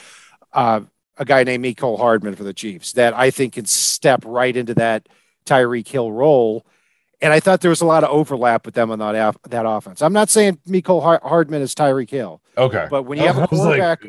[0.54, 0.82] uh,
[1.20, 4.74] a guy named Mecole Hardman for the Chiefs that I think can step right into
[4.76, 5.08] that
[5.46, 6.66] Tyreek Hill role.
[7.22, 10.02] And I thought there was a lot of overlap with them on that that offense.
[10.02, 12.88] I'm not saying Har- Hardman is Tyreek Hill, okay.
[12.90, 14.06] but when you have a was like, quarterback,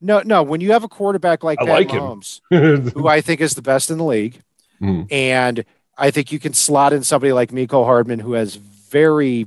[0.00, 1.88] no, no, when you have a quarterback like I Pat like.
[1.88, 2.40] Mahomes,
[2.94, 4.40] who I think is the best in the league.
[4.78, 5.02] Hmm.
[5.10, 5.64] And
[5.98, 9.46] I think you can slot in somebody like Mecole Hardman, who has very,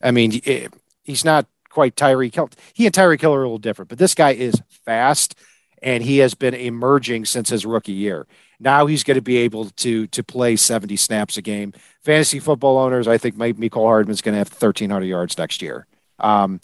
[0.00, 0.68] I mean, eh,
[1.02, 2.50] he's not quite Tyreek Hill.
[2.72, 5.34] He and Tyreek Hill are a little different, but this guy is fast
[5.82, 8.26] and he has been emerging since his rookie year.
[8.58, 11.72] Now he's going to be able to to play 70 snaps a game.
[12.04, 15.86] Fantasy football owners, I think Mecole Hardman's going to have 1,300 yards next year.
[16.18, 16.60] Um,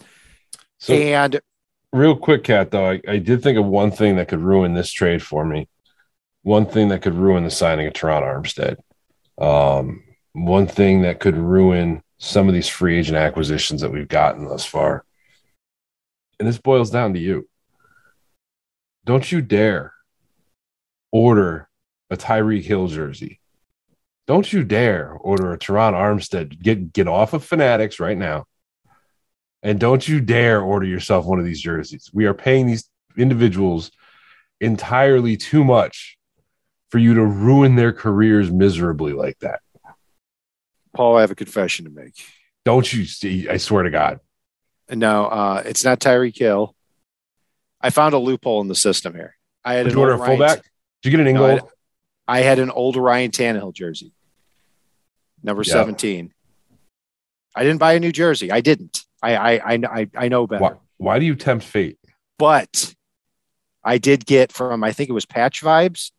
[0.79, 1.41] So and
[1.93, 4.93] real quick, Cat, though, I, I did think of one thing that could ruin this
[4.93, 5.69] trade for me.
[6.43, 8.77] One thing that could ruin the signing of Terron Armstead.
[9.39, 14.47] Um, one thing that could ruin some of these free agent acquisitions that we've gotten
[14.47, 15.05] thus far.
[16.39, 17.49] And this boils down to you.
[19.07, 19.95] Don't you dare
[21.13, 21.69] order
[22.11, 23.41] a Tyreek Hill jersey.
[24.27, 26.61] Don't you dare order a Terron Armstead.
[26.61, 28.45] Get get off of Fanatics right now.
[29.63, 32.11] And don't you dare order yourself one of these jerseys.
[32.13, 33.91] We are paying these individuals
[34.61, 36.19] entirely too much
[36.91, 39.61] for you to ruin their careers miserably like that.
[40.95, 42.15] Paul, I have a confession to make.
[42.65, 43.49] Don't you see?
[43.49, 44.21] I swear to God.
[44.91, 46.76] No, uh, it's not Tyreek Hill.
[47.81, 49.37] I found a loophole in the system here.
[49.65, 50.57] I had Did an you order a Ryan- fullback?
[51.03, 51.71] Did you get an No, Ingold?
[52.29, 54.13] I had an old Ryan Tannehill jersey,
[55.43, 55.73] number Yeah.
[55.75, 56.33] 17.
[57.55, 58.51] I didn't buy a new jersey.
[58.51, 59.05] I didn't.
[59.23, 60.63] I I I, I, I know better.
[60.63, 61.99] why, why do you tempt fate?
[62.39, 62.95] But
[63.85, 66.11] I did get from I think it was Patch Vibes.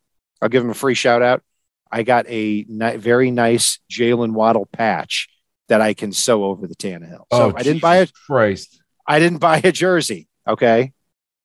[0.42, 1.44] I'll give him a free shout out.
[1.92, 5.30] I got a ni- very nice Jaylen Waddle patch
[5.68, 7.26] that I can sew over the Tannehill.
[7.32, 8.06] So oh, I didn't buy it.
[8.08, 8.82] Jesus Christ.
[9.06, 10.28] I didn't buy a jersey.
[10.48, 10.94] Okay,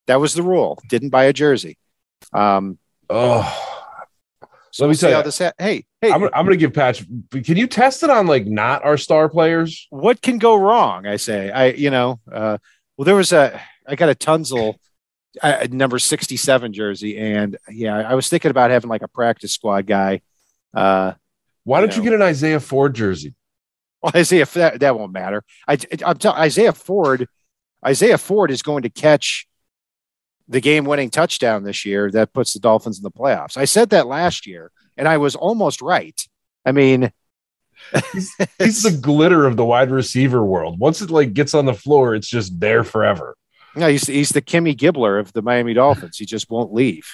[0.07, 0.79] that was the rule.
[0.88, 1.77] Didn't buy a jersey.
[2.33, 2.79] Um,
[3.11, 3.43] Oh,
[4.71, 5.38] so Let me tell you, how this.
[5.38, 7.05] Ha- hey, hey, I'm, I'm going to give Patch.
[7.31, 9.87] Can you test it on like not our star players?
[9.91, 11.07] what can go wrong?
[11.07, 12.57] I say, I you know, uh,
[12.97, 14.77] well, there was a I got a Tunsil
[15.43, 19.53] uh, number sixty seven jersey, and yeah, I was thinking about having like a practice
[19.53, 20.23] squad guy.
[20.75, 21.12] Uh,
[21.65, 22.05] Why don't you No.
[22.05, 23.35] get an Isaiah Ford jersey?
[24.03, 25.45] well, Isaiah that, that won't matter.
[25.69, 27.29] I, I'm telling Isaiah Ford.
[27.85, 29.47] Isaiah Ford is going to catch
[30.53, 33.57] the game winning touchdown this year that puts the Dolphins in the playoffs.
[33.57, 36.21] I said that last year, and I was almost right.
[36.65, 37.11] I mean,
[38.59, 40.79] He's the glitter of the wide receiver world.
[40.79, 43.37] Once it like gets on the floor, it's just there forever.
[43.75, 46.19] no, he's he's the Kimmy Gibbler of the Miami Dolphins.
[46.19, 47.09] He just won't leave.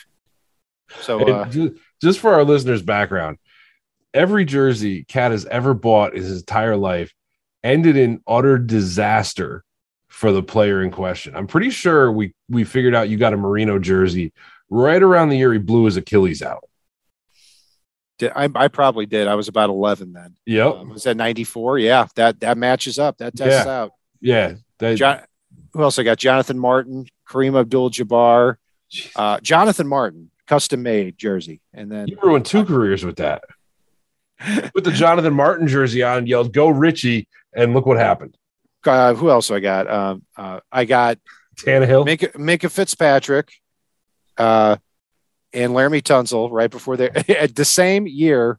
[1.01, 1.51] So uh,
[2.03, 3.39] just for our listeners' background,
[4.13, 7.15] every jersey Cat has ever bought in his entire life
[7.65, 9.65] ended in utter disaster
[10.19, 11.37] for the player in question.
[11.37, 14.33] I'm pretty sure we we figured out you got a Marino jersey
[14.69, 16.65] right around the year he blew his Achilles out.
[18.19, 19.29] did- I, I probably did.
[19.29, 20.35] I was about eleven then.
[20.45, 20.75] Yep.
[20.75, 21.79] Um, was that ninety four?
[21.79, 23.19] Yeah, that that matches up.
[23.19, 23.93] That tests out.
[24.21, 24.55] yeah.
[24.81, 25.21] That, John,
[25.73, 26.19] who else I got?
[26.19, 28.57] Jonathan Martin, Kareem Abdul-Jabbar,
[29.17, 33.45] uh, Jonathan Martin, custom made jersey, and then you ruined two careers with that.
[34.75, 38.37] Put the Jonathan Martin jersey on, yelled "Go Richie," and look what happened.
[38.89, 39.91] Uh, who else I got?
[39.91, 41.19] Um, uh, I got
[41.57, 42.07] Tannehill.
[42.07, 43.53] Minkah, Minkah Fitzpatrick,
[44.37, 44.77] uh,
[45.53, 48.59] and Laremy Tunsil right before they at the same year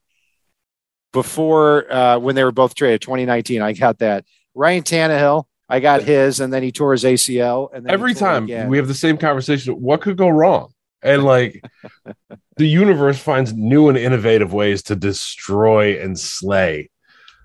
[1.12, 3.62] before uh, when they were both traded, 2019.
[3.62, 5.46] I got that Ryan Tannehill.
[5.72, 7.70] I got his, and then he tore his ACL.
[7.72, 11.64] And then every time we have the same conversation what could go wrong and like
[12.58, 16.90] the universe finds new and innovative ways to destroy and slay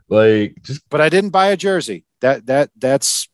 [0.08, 2.04] like just but I didn't buy a jersey.
[2.24, 3.28] That that that's.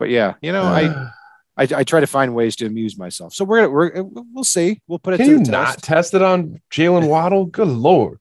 [0.00, 1.10] But yeah, you know, I,
[1.56, 3.32] I I try to find ways to amuse myself.
[3.34, 4.82] So we're we're we'll see.
[4.88, 5.84] We'll put it can to you the not test.
[5.84, 8.18] test it on jaylen waddle good lord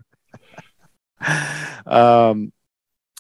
[1.88, 2.52] um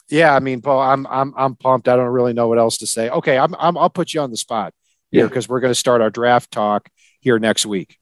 [0.09, 2.85] yeah i mean paul i'm i'm i'm pumped i don't really know what else to
[2.87, 4.73] say okay i'm, I'm i'll put you on the spot
[5.11, 5.27] here Yeah.
[5.27, 6.89] because we're going to start our draft talk
[7.21, 7.97] here next week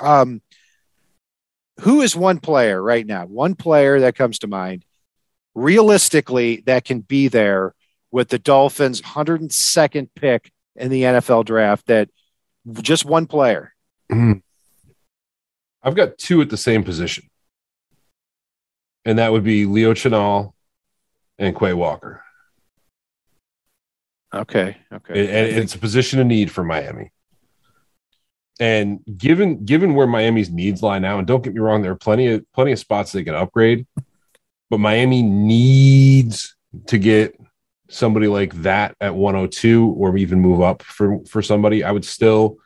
[0.00, 0.40] um
[1.80, 4.84] who is one player right now one player that comes to mind
[5.54, 7.74] realistically that can be there
[8.10, 12.08] with the dolphins 102nd pick in the nfl draft that
[12.82, 13.72] just one player.
[14.10, 14.42] Mm.
[15.82, 17.24] I've got two at the same position.
[19.04, 20.52] And that would be leo chenal
[21.38, 22.22] and quay walker.
[24.32, 25.20] Okay okay.
[25.20, 27.10] And, and it's a position of need for Miami.
[28.58, 31.96] And given given where Miami's needs lie now, and don't get me wrong, there are
[31.96, 33.86] plenty of plenty of spots they can upgrade,
[34.68, 36.56] but Miami needs
[36.88, 37.40] to get
[37.90, 41.82] somebody like that at 102 or even move up for for somebody.
[41.84, 42.58] I would still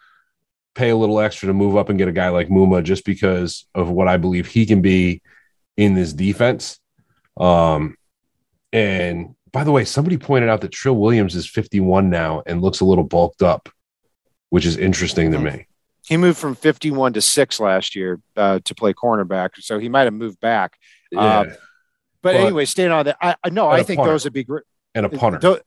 [0.75, 3.67] pay a little extra to move up and get a guy like Muma just because
[3.75, 5.23] of what I believe he can be
[5.77, 6.79] in this defense.
[7.37, 7.97] Um,
[8.73, 12.81] and by the way, somebody pointed out that Trill Williams is 51 now and looks
[12.81, 13.69] a little bulked up,
[14.51, 15.67] which is interesting to me.
[16.07, 20.03] he moved from 51 to 6 last year uh, to play cornerback so he might
[20.03, 20.77] have moved back
[21.13, 21.21] Yeah.
[21.21, 21.57] Uh, but,
[22.23, 24.13] But- anyway staying on that i, I no i think punter.
[24.13, 25.39] those would be great and a punter.
[25.39, 25.61] Tho-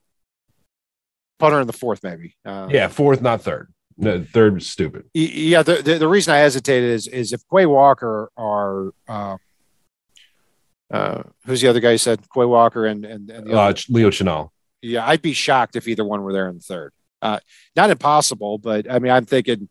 [1.39, 3.71] punter in the fourth maybe uh, yeah, fourth, not third.
[3.97, 5.05] No, third is stupid.
[5.13, 9.37] Yeah, the, the, the reason I hesitated is is if Quay Walker are uh,
[10.91, 14.49] uh, who's the other guy you said Quay Walker and and, and uh, Leo Chenal.
[14.81, 16.93] Yeah, I'd be shocked if either one were there in the third.
[17.21, 17.39] Uh,
[17.75, 19.67] not impossible, but I mean, I'm thinking.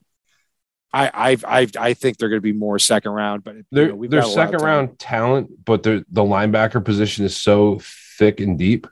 [0.92, 3.96] I I I, I think they're going to be more second round, but they're you
[3.96, 7.80] know, they're second round talent, but the the linebacker position is so
[8.18, 8.86] thick and deep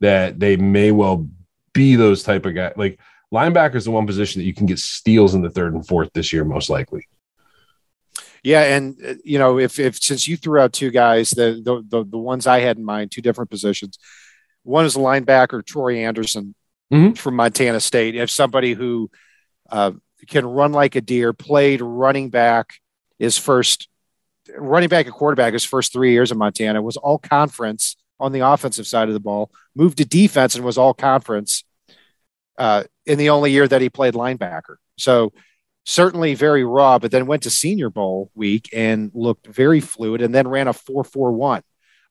[0.00, 1.28] that they may well
[1.72, 2.72] be those type of guys.
[2.76, 2.98] Like
[3.32, 6.10] linebacker is the one position that you can get steals in the third and fourth
[6.12, 7.06] this year, most likely.
[8.42, 11.84] Yeah, and uh, you know, if if since you threw out two guys, the the
[11.86, 13.98] the, the ones I had in mind, two different positions.
[14.62, 16.54] One is a linebacker, Troy Andersen
[16.92, 17.14] mm-hmm.
[17.14, 18.16] from Montana State.
[18.16, 19.10] If somebody who
[19.70, 19.92] uh,
[20.26, 22.74] can run like a deer, played running back
[23.18, 23.88] his first
[24.56, 28.40] running back and quarterback his first three years in Montana, was all conference on the
[28.40, 31.64] offensive side of the ball, moved to defense and was all conference
[32.58, 34.76] uh, in the only year that he played linebacker.
[34.96, 35.32] So
[35.84, 40.34] certainly very raw, but then went to Senior Bowl week and looked very fluid and
[40.34, 41.62] then ran a 4 4 1,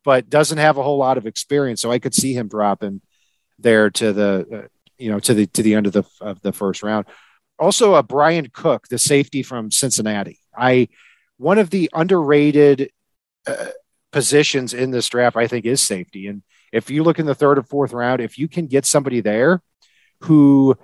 [0.03, 1.81] but doesn't have a whole lot of experience.
[1.81, 3.01] So I could see him dropping
[3.59, 4.67] there to the, uh,
[4.97, 7.05] you know, to the, to the end of the, of the first round.
[7.59, 10.39] Also, a Bryan Cook, the safety from Cincinnati.
[10.57, 10.89] I,
[11.37, 12.91] one of the underrated
[13.45, 13.67] uh,
[14.11, 16.27] positions in this draft, I think, is safety.
[16.27, 19.21] And if you look in the third or fourth round, if you can get somebody
[19.21, 19.61] there
[20.21, 20.75] who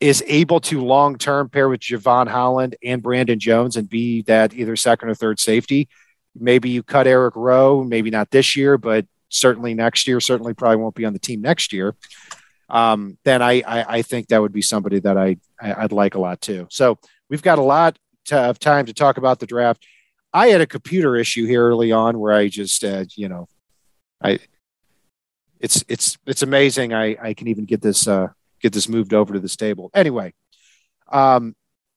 [0.00, 4.54] is able to long term pair with Jevon Holland and Brandon Jones and be that
[4.54, 5.88] either second or third safety.
[6.34, 10.20] Maybe you cut Eric Rowe, maybe not this year, but certainly next year.
[10.20, 11.94] Certainly, probably won't be on the team next year.
[12.70, 16.14] Um, then I, I, I think that would be somebody that I, I would like
[16.14, 16.66] a lot too.
[16.70, 19.84] So we've got a lot to, of time to talk about the draft.
[20.32, 23.48] I had a computer issue here early on where I just uh, you know
[24.22, 24.38] I
[25.58, 28.28] it's it's it's amazing I I can even get this uh,
[28.60, 29.90] get this moved over to this table.
[29.94, 30.32] Anyway,
[31.10, 31.54] um,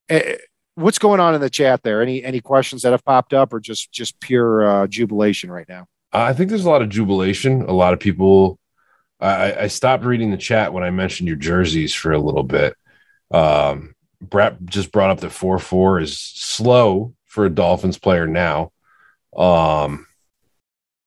[0.09, 0.37] eh,
[0.75, 2.01] what's going on in the chat there?
[2.01, 5.87] Any any questions that have popped up, or just just pure uh, jubilation right now?
[6.11, 7.63] I think there's a lot of jubilation.
[7.63, 8.59] A lot of people.
[9.19, 12.75] I, I stopped reading the chat when I mentioned your jerseys for a little bit.
[13.31, 18.71] Um, Brett just brought up that four four is slow for a Dolphins player now.
[19.35, 20.07] Um,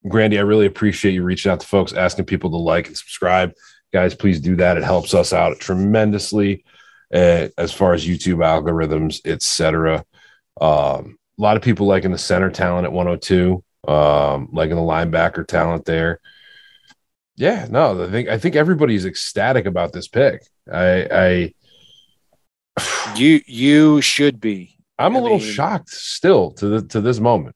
[0.06, 3.52] Grandy, I really appreciate you reaching out to folks, asking people to like and subscribe
[3.96, 4.76] guys, please do that.
[4.76, 6.64] It helps us out tremendously
[7.14, 10.04] uh, as far as YouTube algorithms, etc.
[10.60, 15.46] Um, a lot of people liking the center talent at 102, um, liking the linebacker
[15.46, 16.20] talent there.
[17.36, 20.42] Yeah, no, I think I think everybody's ecstatic about this pick.
[20.70, 21.54] I, I
[23.14, 24.75] you you should be.
[24.98, 27.54] I'm a little shocked still to the to this moment.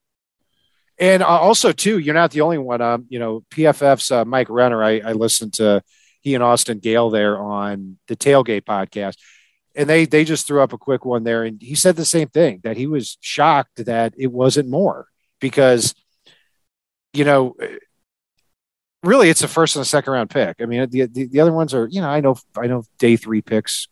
[0.98, 2.82] And uh, also, too, you're not the only one.
[2.82, 4.84] Um, you know, PFF's uh, Mike Renner.
[4.84, 5.82] I, I listened to
[6.20, 9.16] he and Austin Gayle there on the Tailgate podcast.
[9.74, 12.28] And they they just threw up a quick one there, and he said the same
[12.28, 15.06] thing that he was shocked that it wasn't more
[15.40, 15.94] because,
[17.12, 17.56] you know,
[19.02, 20.56] really it's a first and a second round pick.
[20.60, 23.16] I mean, the, the, the other ones are, you know, I know I know day
[23.16, 23.88] three picks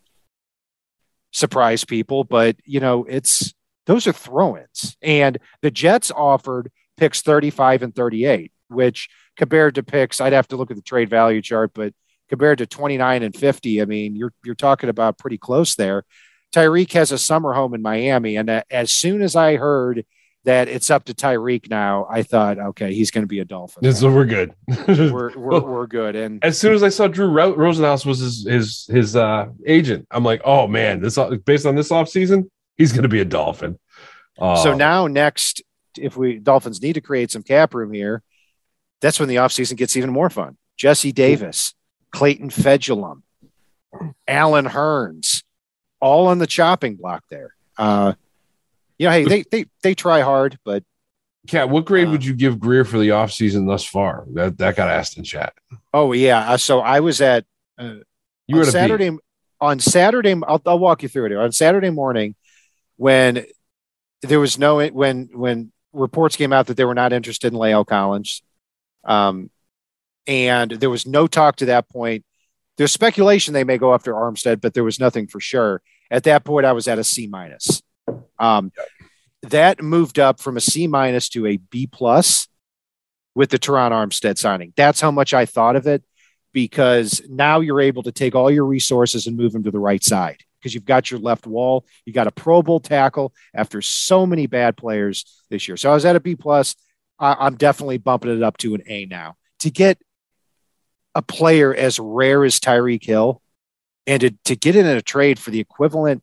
[1.32, 3.54] surprise people, but you know, it's
[3.86, 4.96] those are throw-ins.
[5.02, 10.56] And the Jets offered picks 35 and 38, which compared to picks, I'd have to
[10.56, 11.94] look at the trade value chart, but
[12.28, 16.04] compared to 29 and 50, I mean, you're you're talking about pretty close there.
[16.54, 20.04] Tyreek has a summer home in Miami, and uh, as soon as I heard
[20.48, 23.92] that it's up to Tyreek now, I thought, okay, he's going to be a Dolphin.
[23.92, 24.54] So we're good.
[24.88, 26.16] we're, we're, we're good.
[26.16, 30.24] And as soon as I saw Drew Rosenhaus was his his his uh, agent, I'm
[30.24, 33.78] like, oh man, this based on this offseason, he's going to be a Dolphin.
[34.38, 35.62] Uh, so now next,
[35.98, 38.22] if we Dolphins need to create some cap room here,
[39.02, 40.56] that's when the offseason gets even more fun.
[40.78, 41.74] Jesse Davis,
[42.10, 43.20] Clayton Fejedelem,
[44.26, 45.42] Allen Hurns,
[46.00, 47.54] all on the chopping block there.
[47.76, 48.14] Uh,
[48.98, 50.82] you know, hey, they they they try hard, but
[51.46, 54.26] Cat, what grade uh, would you give Grier for the offseason thus far?
[54.34, 55.54] That that got asked in chat.
[55.94, 57.44] Oh yeah, uh, so I was at
[57.78, 57.94] uh,
[58.46, 59.16] you were on Saturday
[59.60, 60.34] on Saturday.
[60.46, 61.30] I'll, I'll walk you through it.
[61.30, 61.40] here.
[61.40, 62.34] On Saturday morning,
[62.96, 63.46] when
[64.22, 67.86] there was no when when reports came out that they were not interested in La'el
[67.86, 68.42] Collins,
[69.04, 69.50] um,
[70.26, 72.24] and there was no talk to that point.
[72.76, 75.82] There's speculation they may go after Armstead, but there was nothing for sure.
[76.10, 77.82] At that point, I was at a C minus.
[78.38, 78.72] Um,
[79.42, 82.48] that moved up from a C minus to a B plus
[83.34, 84.72] with the Terron Armstead signing.
[84.76, 86.02] That's how much I thought of it
[86.52, 90.02] because now you're able to take all your resources and move them to the right
[90.02, 91.86] side because you've got your left wall.
[92.04, 95.76] You got a Pro Bowl tackle after so many bad players this year.
[95.76, 96.74] So I was at a B plus.
[97.20, 99.36] I'm definitely bumping it up to an A now.
[99.60, 99.98] To get
[101.14, 103.42] a player as rare as Tyreek Hill
[104.06, 106.22] and to, to get it in a trade for the equivalent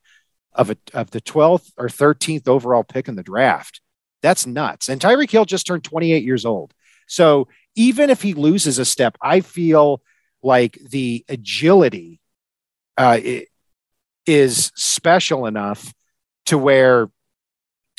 [0.55, 3.81] of a, of the 12th or 13th overall pick in the draft,
[4.21, 4.89] that's nuts.
[4.89, 6.73] And Tyreek Hill just turned 28 years old.
[7.07, 10.01] So even if he loses a step, I feel
[10.41, 12.19] like the agility
[12.97, 13.19] uh,
[14.25, 15.93] is special enough
[16.47, 17.09] to where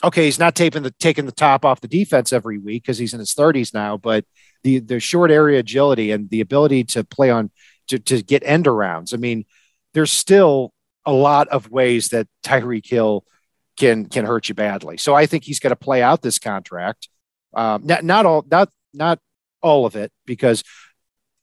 [0.05, 3.15] okay, he's not taking the taking the top off the defense every week because he's
[3.15, 4.25] in his 30s now, but
[4.63, 7.51] the the short area agility and the ability to play on
[7.89, 9.15] to, to get end arounds.
[9.15, 9.45] I mean,
[9.95, 10.73] there's still
[11.07, 13.25] a lot of ways that Tyreek Hill
[13.79, 14.97] can can hurt you badly.
[14.97, 17.09] So I think he's going to play out this contract.
[17.55, 19.21] Um, not not all not not
[19.63, 20.63] all of it because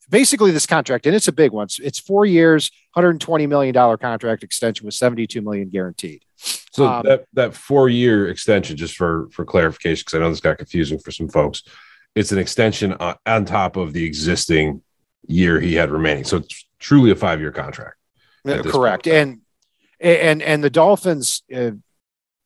[0.09, 1.67] basically this contract and it's a big one.
[1.81, 6.23] It's four years, 120 million dollar contract extension with 72 million guaranteed.
[6.37, 10.41] So um, that that four year extension, just for for clarification, because I know this
[10.41, 11.63] got confusing for some folks,
[12.15, 14.81] it's an extension on, on top of the existing
[15.27, 16.25] year he had remaining.
[16.25, 17.97] So it's truly a five year contract.
[18.45, 19.39] Correct, and
[20.03, 21.71] and and the Dolphins uh,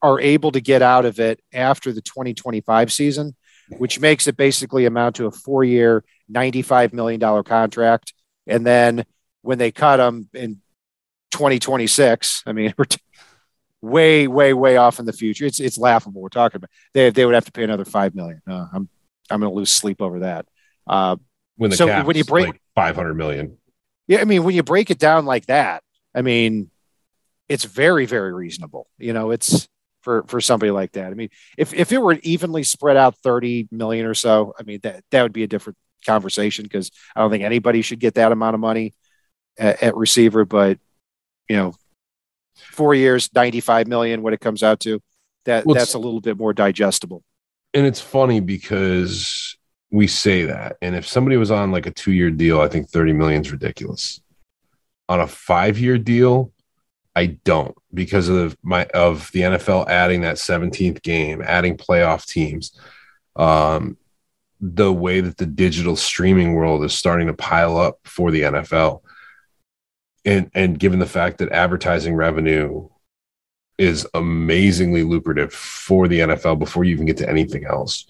[0.02, 3.36] are able to get out of it after the 2025 season,
[3.78, 8.14] which makes it basically amount to a four year, $95 million contract.
[8.46, 9.06] And then
[9.42, 10.62] when they cut him in
[11.32, 13.00] 2026, I mean, we're t-
[13.82, 15.46] way, way, way off in the future.
[15.46, 16.22] It's it's laughable.
[16.22, 18.42] We're talking about they they would have to pay another five million.
[18.48, 18.90] Uh, I'm
[19.30, 20.46] I'm going to lose sleep over that.
[20.86, 21.18] Uh,
[21.58, 23.58] when the so when you break like 500 million,
[24.08, 25.84] yeah, I mean when you break it down like that,
[26.14, 26.70] I mean
[27.50, 28.88] it's very very reasonable.
[28.98, 29.68] You know, it's
[30.02, 31.12] for for somebody like that.
[31.12, 34.80] I mean, if if it were evenly spread out 30 million or so, I mean
[34.84, 38.32] that that would be a different conversation because I don't think anybody should get that
[38.32, 38.94] amount of money
[39.58, 40.46] at, at receiver.
[40.46, 40.80] But
[41.50, 41.74] you know,
[42.56, 45.02] four years, 95 million, what it comes out to,
[45.46, 47.24] that well, that's a little bit more digestible.
[47.74, 49.58] And it's funny because
[49.92, 50.78] we say that.
[50.82, 53.52] And if somebody was on like a two year deal, I think 30 million is
[53.52, 54.22] ridiculous.
[55.10, 56.52] On a five year deal,
[57.18, 62.80] I don't because of my of the NFL adding that 17th game, adding playoff teams.
[63.36, 63.98] Um,
[64.62, 69.02] the way that the digital streaming world is starting to pile up for the NFL
[70.26, 72.88] and and given the fact that advertising revenue
[73.80, 78.08] is amazingly lucrative for the NFL before you even get to anything else.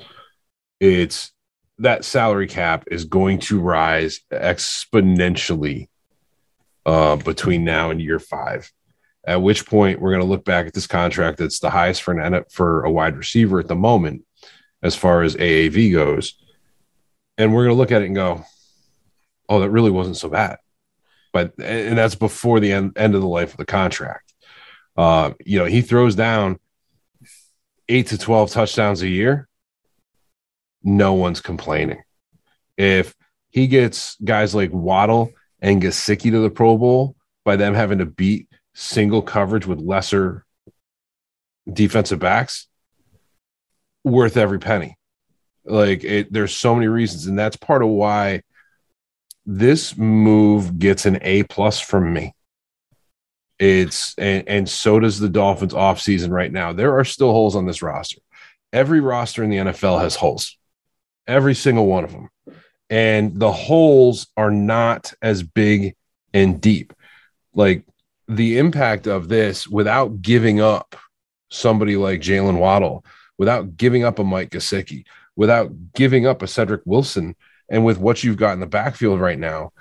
[0.82, 1.32] It's
[1.78, 5.88] that salary cap is going to rise exponentially
[6.86, 8.70] uh, between now and year five.
[9.28, 12.17] At which point we're going to look back at this contract that's the highest for
[12.17, 14.25] an for a wide receiver at the moment,
[14.82, 16.41] as far as AAV goes,
[17.38, 18.45] and we're going to look at it and go,
[19.49, 20.57] "Oh, that really wasn't so bad."
[21.38, 24.34] but and that's before the end, end of the life of the contract.
[24.95, 26.57] Uh, you know, he throws down
[27.88, 29.47] eight to 12 touchdowns a year.
[30.82, 32.01] No one's complaining.
[32.75, 33.13] If
[33.49, 37.15] he gets guys like Waddle and Gesicki to the Pro Bowl
[37.45, 38.47] by them having to beat
[38.80, 40.45] single coverage with lesser
[41.71, 42.67] defensive backs,
[44.03, 44.97] worth every penny.
[45.65, 48.43] Like it, there's so many reasons, and that's part of why
[49.47, 52.36] this move gets an A plus from me.
[53.57, 56.71] It's and, and so does the Dolphins offseason right now.
[56.71, 58.21] There are still holes on this roster.
[58.71, 60.55] Every roster in the NFL has holes.
[61.25, 62.30] Every single one of them.
[62.91, 65.95] And the holes are not as big
[66.32, 66.93] and deep.
[67.55, 67.84] Like
[68.28, 70.95] the impact of this without giving up
[71.49, 73.05] somebody like Jaylen Waddle,
[73.38, 75.05] without giving up a Mike Gesicki,
[75.36, 77.36] without giving up a Cedric Wilson,
[77.69, 79.71] and with what you've got in the backfield right now,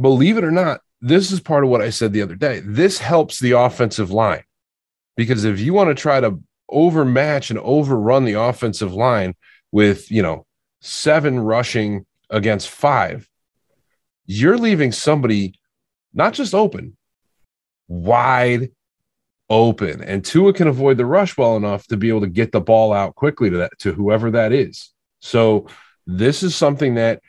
[0.00, 2.60] believe it or not, this is part of what I said the other day.
[2.64, 4.42] This helps the offensive line
[5.16, 9.34] because if you want to try to overmatch and overrun the offensive line
[9.72, 10.44] with, you know,
[10.80, 13.28] seven rushing against five,
[14.26, 15.54] you're leaving somebody
[16.12, 16.96] not just open,
[17.88, 18.70] wide
[19.50, 20.02] open.
[20.02, 22.92] And Tua can avoid the rush well enough to be able to get the ball
[22.92, 24.92] out quickly to that to whoever that is.
[25.20, 25.66] So
[26.06, 27.22] this is something that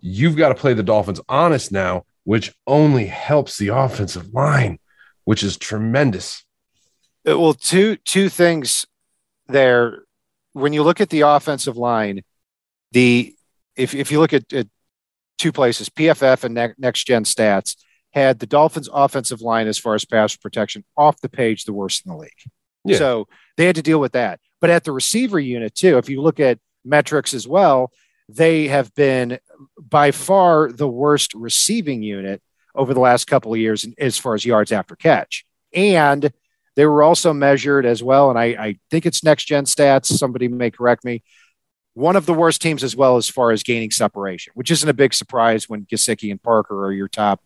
[0.00, 4.78] you've got to play the Dolphins honest now, which only helps the offensive line,
[5.24, 6.44] which is tremendous.
[7.28, 8.86] Uh, well, two two things
[9.48, 10.02] there.
[10.52, 12.22] When you look at the offensive line,
[12.92, 13.34] the
[13.76, 14.68] if if you look at, at
[15.38, 17.76] two places, PFF and ne- Next Gen Stats
[18.16, 22.06] had the Dolphins' offensive line as far as pass protection off the page the worst
[22.06, 22.30] in the league.
[22.82, 22.96] Yeah.
[22.96, 24.40] So they had to deal with that.
[24.58, 27.92] But at the receiver unit too, if you look at metrics as well,
[28.28, 29.38] they have been
[29.78, 32.40] by far the worst receiving unit
[32.74, 35.44] over the last couple of years as far as yards after catch.
[35.74, 36.32] And
[36.74, 38.30] they were also measured as well.
[38.30, 40.06] And I, I think it's next gen stats.
[40.06, 41.22] Somebody may correct me.
[41.92, 44.94] One of the worst teams as well as far as gaining separation, which isn't a
[44.94, 47.42] big surprise when Gesicki and Parker are your top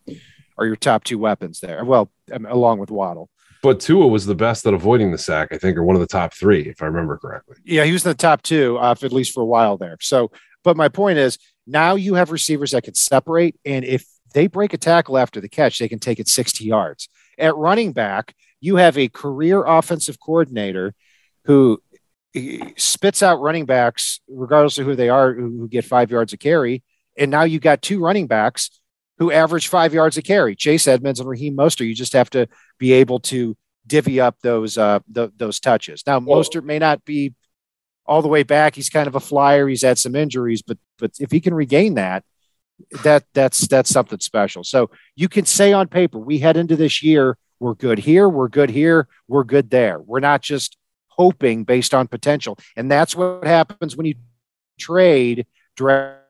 [0.61, 1.83] are your top two weapons there.
[1.83, 3.29] Well, along with Waddle.
[3.63, 6.07] But Tua was the best at avoiding the sack, I think, or one of the
[6.07, 7.57] top three, if I remember correctly.
[7.63, 9.97] Yeah, he was in the top two, uh, at least for a while there.
[10.01, 10.31] So,
[10.63, 11.37] but my point is
[11.67, 15.49] now you have receivers that can separate, and if they break a tackle after the
[15.49, 17.07] catch, they can take it 60 yards.
[17.37, 20.93] At running back, you have a career offensive coordinator
[21.45, 21.81] who
[22.77, 26.83] spits out running backs, regardless of who they are, who get five yards a carry.
[27.17, 28.80] And now you've got two running backs
[29.21, 30.55] who average five yards a carry.
[30.55, 31.85] Chase Edmonds and Raheem Mostert.
[31.85, 32.47] You just have to
[32.79, 33.55] be able to
[33.85, 36.01] divvy up those uh, the, those touches.
[36.07, 37.35] Now well, Mostert may not be
[38.07, 38.73] all the way back.
[38.73, 39.67] He's kind of a flyer.
[39.67, 42.23] He's had some injuries, but but if he can regain that,
[43.03, 44.63] that that's that's something special.
[44.63, 48.49] So you can say on paper, we head into this year, we're good here, we're
[48.49, 49.99] good here, we're good there.
[49.99, 50.77] We're not just
[51.09, 54.15] hoping based on potential, and that's what happens when you
[54.79, 55.45] trade
[55.75, 56.20] draft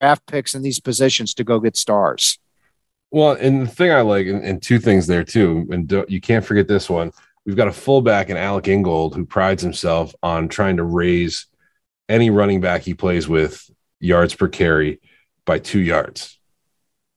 [0.00, 2.38] draft picks in these positions to go get stars.
[3.10, 6.44] Well, and the thing I like, and, and two things there too, and you can't
[6.44, 7.12] forget this one.
[7.44, 11.46] We've got a fullback in Alec Ingold who prides himself on trying to raise
[12.08, 13.70] any running back he plays with
[14.00, 15.00] yards per carry
[15.44, 16.38] by two yards.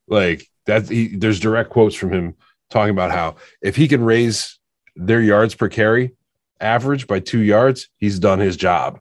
[0.07, 2.35] Like that, he, there's direct quotes from him
[2.69, 4.59] talking about how if he can raise
[4.95, 6.15] their yards per carry
[6.59, 8.99] average by two yards, he's done his job.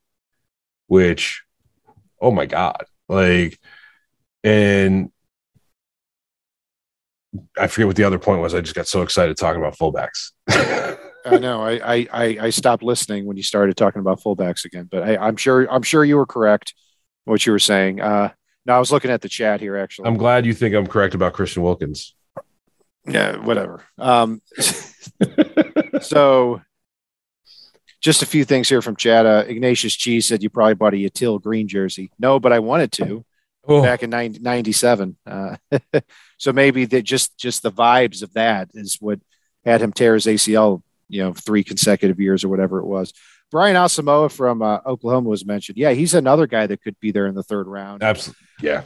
[0.86, 1.44] Which,
[2.20, 3.58] oh my god, like,
[4.44, 5.10] and
[7.58, 8.54] I forget what the other point was.
[8.54, 10.32] I just got so excited talking about fullbacks.
[11.24, 11.62] I know.
[11.62, 15.36] I, I I stopped listening when you started talking about fullbacks again, but I, am
[15.36, 16.74] sure I'm sure you were correct
[17.24, 18.00] what you were saying.
[18.00, 18.30] Uh,
[18.64, 19.76] now I was looking at the chat here.
[19.76, 22.14] Actually, I'm glad you think I'm correct about Christian Wilkins.
[23.06, 23.84] Yeah, whatever.
[23.98, 24.42] Um,
[26.00, 26.60] so
[28.00, 29.26] just a few things here from chat.
[29.26, 32.10] Uh, Ignatius Cheese said you probably bought a Yatil Green jersey.
[32.18, 33.24] No, but I wanted to
[33.66, 33.82] oh.
[33.82, 35.16] back in 90, 97.
[35.26, 35.56] Uh,
[36.38, 39.20] so maybe that just just the vibes of that is what
[39.64, 43.12] had him tear his ACL, you know, three consecutive years or whatever it was.
[43.50, 45.78] Brian Asamoah from uh, Oklahoma was mentioned.
[45.78, 48.02] Yeah, he's another guy that could be there in the third round.
[48.02, 48.44] Absolutely.
[48.62, 48.82] Yeah.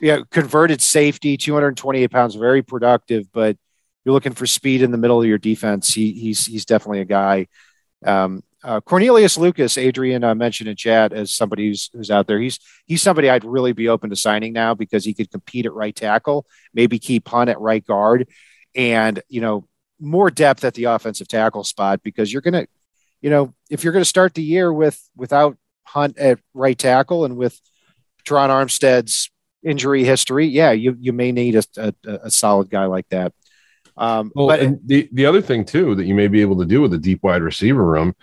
[0.00, 0.20] Yeah.
[0.30, 3.56] Converted safety, 228 pounds, very productive, but
[4.04, 5.92] you're looking for speed in the middle of your defense.
[5.92, 7.48] He, he's, he's definitely a guy.
[8.04, 12.40] Um, uh, Cornelius Lucas, Adrian uh, mentioned in chat as somebody who's, who's out there.
[12.40, 15.74] He's he's somebody I'd really be open to signing now because he could compete at
[15.74, 18.26] right tackle, maybe keep Hunt at right guard,
[18.74, 19.68] and you know
[20.00, 22.66] more depth at the offensive tackle spot because you're gonna,
[23.20, 27.36] you know, if you're gonna start the year with without Hunt at right tackle and
[27.36, 27.60] with
[28.26, 29.30] Terron Armstead's
[29.62, 33.34] injury history, yeah, you you may need a, a, a solid guy like that.
[33.98, 36.80] Um, well, but the the other thing too that you may be able to do
[36.80, 38.14] with a deep wide receiver room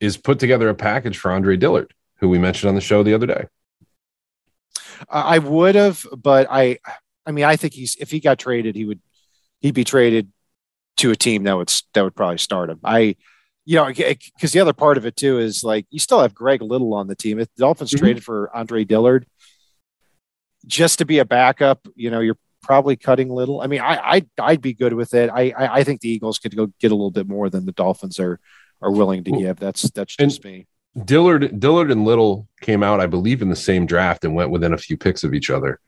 [0.00, 3.14] is put together a package for Andre Dillard, who we mentioned on the show the
[3.14, 3.46] other day.
[5.10, 6.78] I would have, but I,
[7.26, 9.00] I mean, I think he's if he got traded, he would
[9.60, 10.32] he'd be traded
[10.98, 12.80] to a team that would that would probably start him.
[12.82, 13.16] I,
[13.64, 16.62] you know, because the other part of it too is like you still have Greg
[16.62, 17.38] Little on the team.
[17.38, 18.04] If the Dolphins mm-hmm.
[18.04, 19.26] traded for Andre Dillard
[20.66, 23.60] just to be a backup, you know, you're probably cutting Little.
[23.60, 25.30] I mean, I I'd, I'd be good with it.
[25.30, 27.72] I, I I think the Eagles could go get a little bit more than the
[27.72, 28.40] Dolphins are
[28.82, 29.58] are willing to give.
[29.58, 30.66] That's that's just and me.
[31.04, 34.72] Dillard Dillard and Little came out, I believe, in the same draft and went within
[34.72, 35.80] a few picks of each other.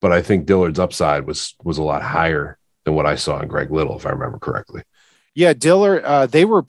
[0.00, 3.48] But I think Dillard's upside was was a lot higher than what I saw in
[3.48, 4.82] Greg Little, if I remember correctly.
[5.34, 6.04] Yeah, Dillard.
[6.04, 6.64] Uh, they were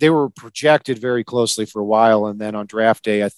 [0.00, 3.28] they were projected very closely for a while, and then on draft day,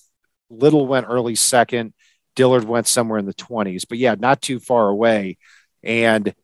[0.48, 1.92] Little went early second.
[2.34, 5.36] Dillard went somewhere in the twenties, but yeah, not too far away.
[5.82, 6.34] And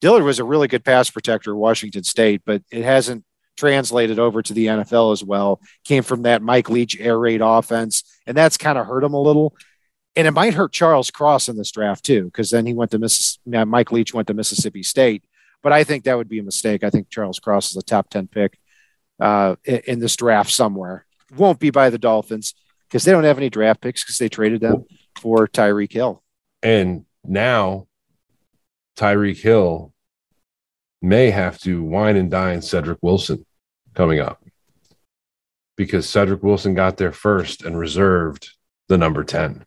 [0.00, 3.24] Dillard was a really good pass protector at Washington State, but it hasn't
[3.56, 5.60] translated over to the NFL as well.
[5.84, 9.20] Came from that Mike Leach air raid offense, and that's kind of hurt him a
[9.20, 9.56] little.
[10.14, 12.98] And it might hurt Charles Cross in this draft too, because then he went to
[12.98, 13.64] Mississippi.
[13.64, 15.24] Mike Leach went to Mississippi State,
[15.62, 16.84] but I think that would be a mistake.
[16.84, 18.58] I think Charles Cross is a top ten pick
[19.20, 21.06] uh, in this draft somewhere.
[21.36, 22.54] Won't be by the Dolphins
[22.88, 24.84] because they don't have any draft picks because they traded them
[25.20, 26.22] for Tyreek Hill.
[26.62, 27.86] And now
[28.96, 29.92] Tyreek Hill
[31.02, 33.45] may have to wine and dine Cedric Wilson
[33.96, 34.44] coming up
[35.76, 38.50] because Cedric Wilson got there first and reserved
[38.88, 39.64] the number 10.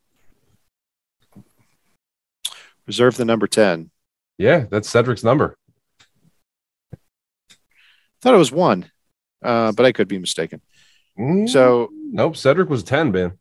[2.88, 3.92] Reserve the number 10.
[4.38, 5.58] Yeah, that's Cedric's number.
[6.94, 6.98] I
[8.22, 8.90] thought it was one,
[9.44, 10.62] uh, but I could be mistaken.
[11.18, 13.34] Mm, so, nope, Cedric was 10, man.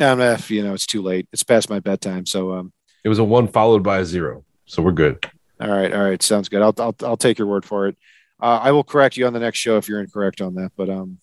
[0.00, 1.28] Um, if, you know, it's too late.
[1.32, 2.26] It's past my bedtime.
[2.26, 2.72] So, um,
[3.04, 4.44] it was a one followed by a zero.
[4.66, 5.30] So we're good.
[5.60, 6.62] All right, all right, sounds good.
[6.62, 7.96] I'll I'll, I'll take your word for it.
[8.44, 10.72] Uh, I will correct you on the next show if you're incorrect on that.
[10.76, 11.16] But um,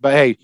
[0.00, 0.38] but hey,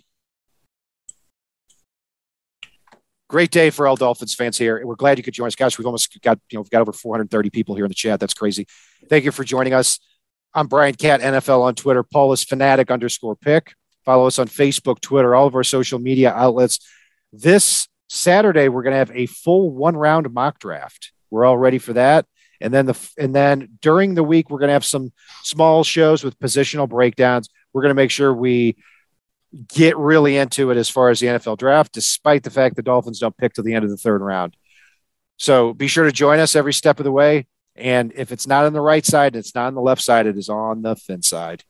[3.31, 4.85] great day for all Dolphins fans here.
[4.85, 5.79] We're glad you could join us, guys.
[5.79, 8.21] We've almost got you know we've got over 430 people here in the chat.
[8.21, 8.67] That's crazy.
[9.09, 9.99] Thank you for joining us.
[10.53, 12.03] I'm Brian Cat NFL on Twitter.
[12.03, 13.73] Paul is fanatic underscore pick.
[14.05, 16.87] Follow us on Facebook, Twitter, all of our social media outlets.
[17.33, 21.13] This Saturday we're going to have a full one round mock draft.
[21.31, 22.27] We're all ready for that.
[22.63, 26.25] And then the and then during the week we're going to have some small shows
[26.25, 27.49] with positional breakdowns.
[27.73, 28.77] We're going to make sure we
[29.69, 33.19] get really into it as far as the NFL draft, despite the fact the Dolphins
[33.19, 34.57] don't pick to the end of the third round.
[35.37, 37.47] So be sure to join us every step of the way.
[37.75, 40.37] And if it's not on the right side, it's not on the left side, it
[40.37, 41.65] is on the thin side.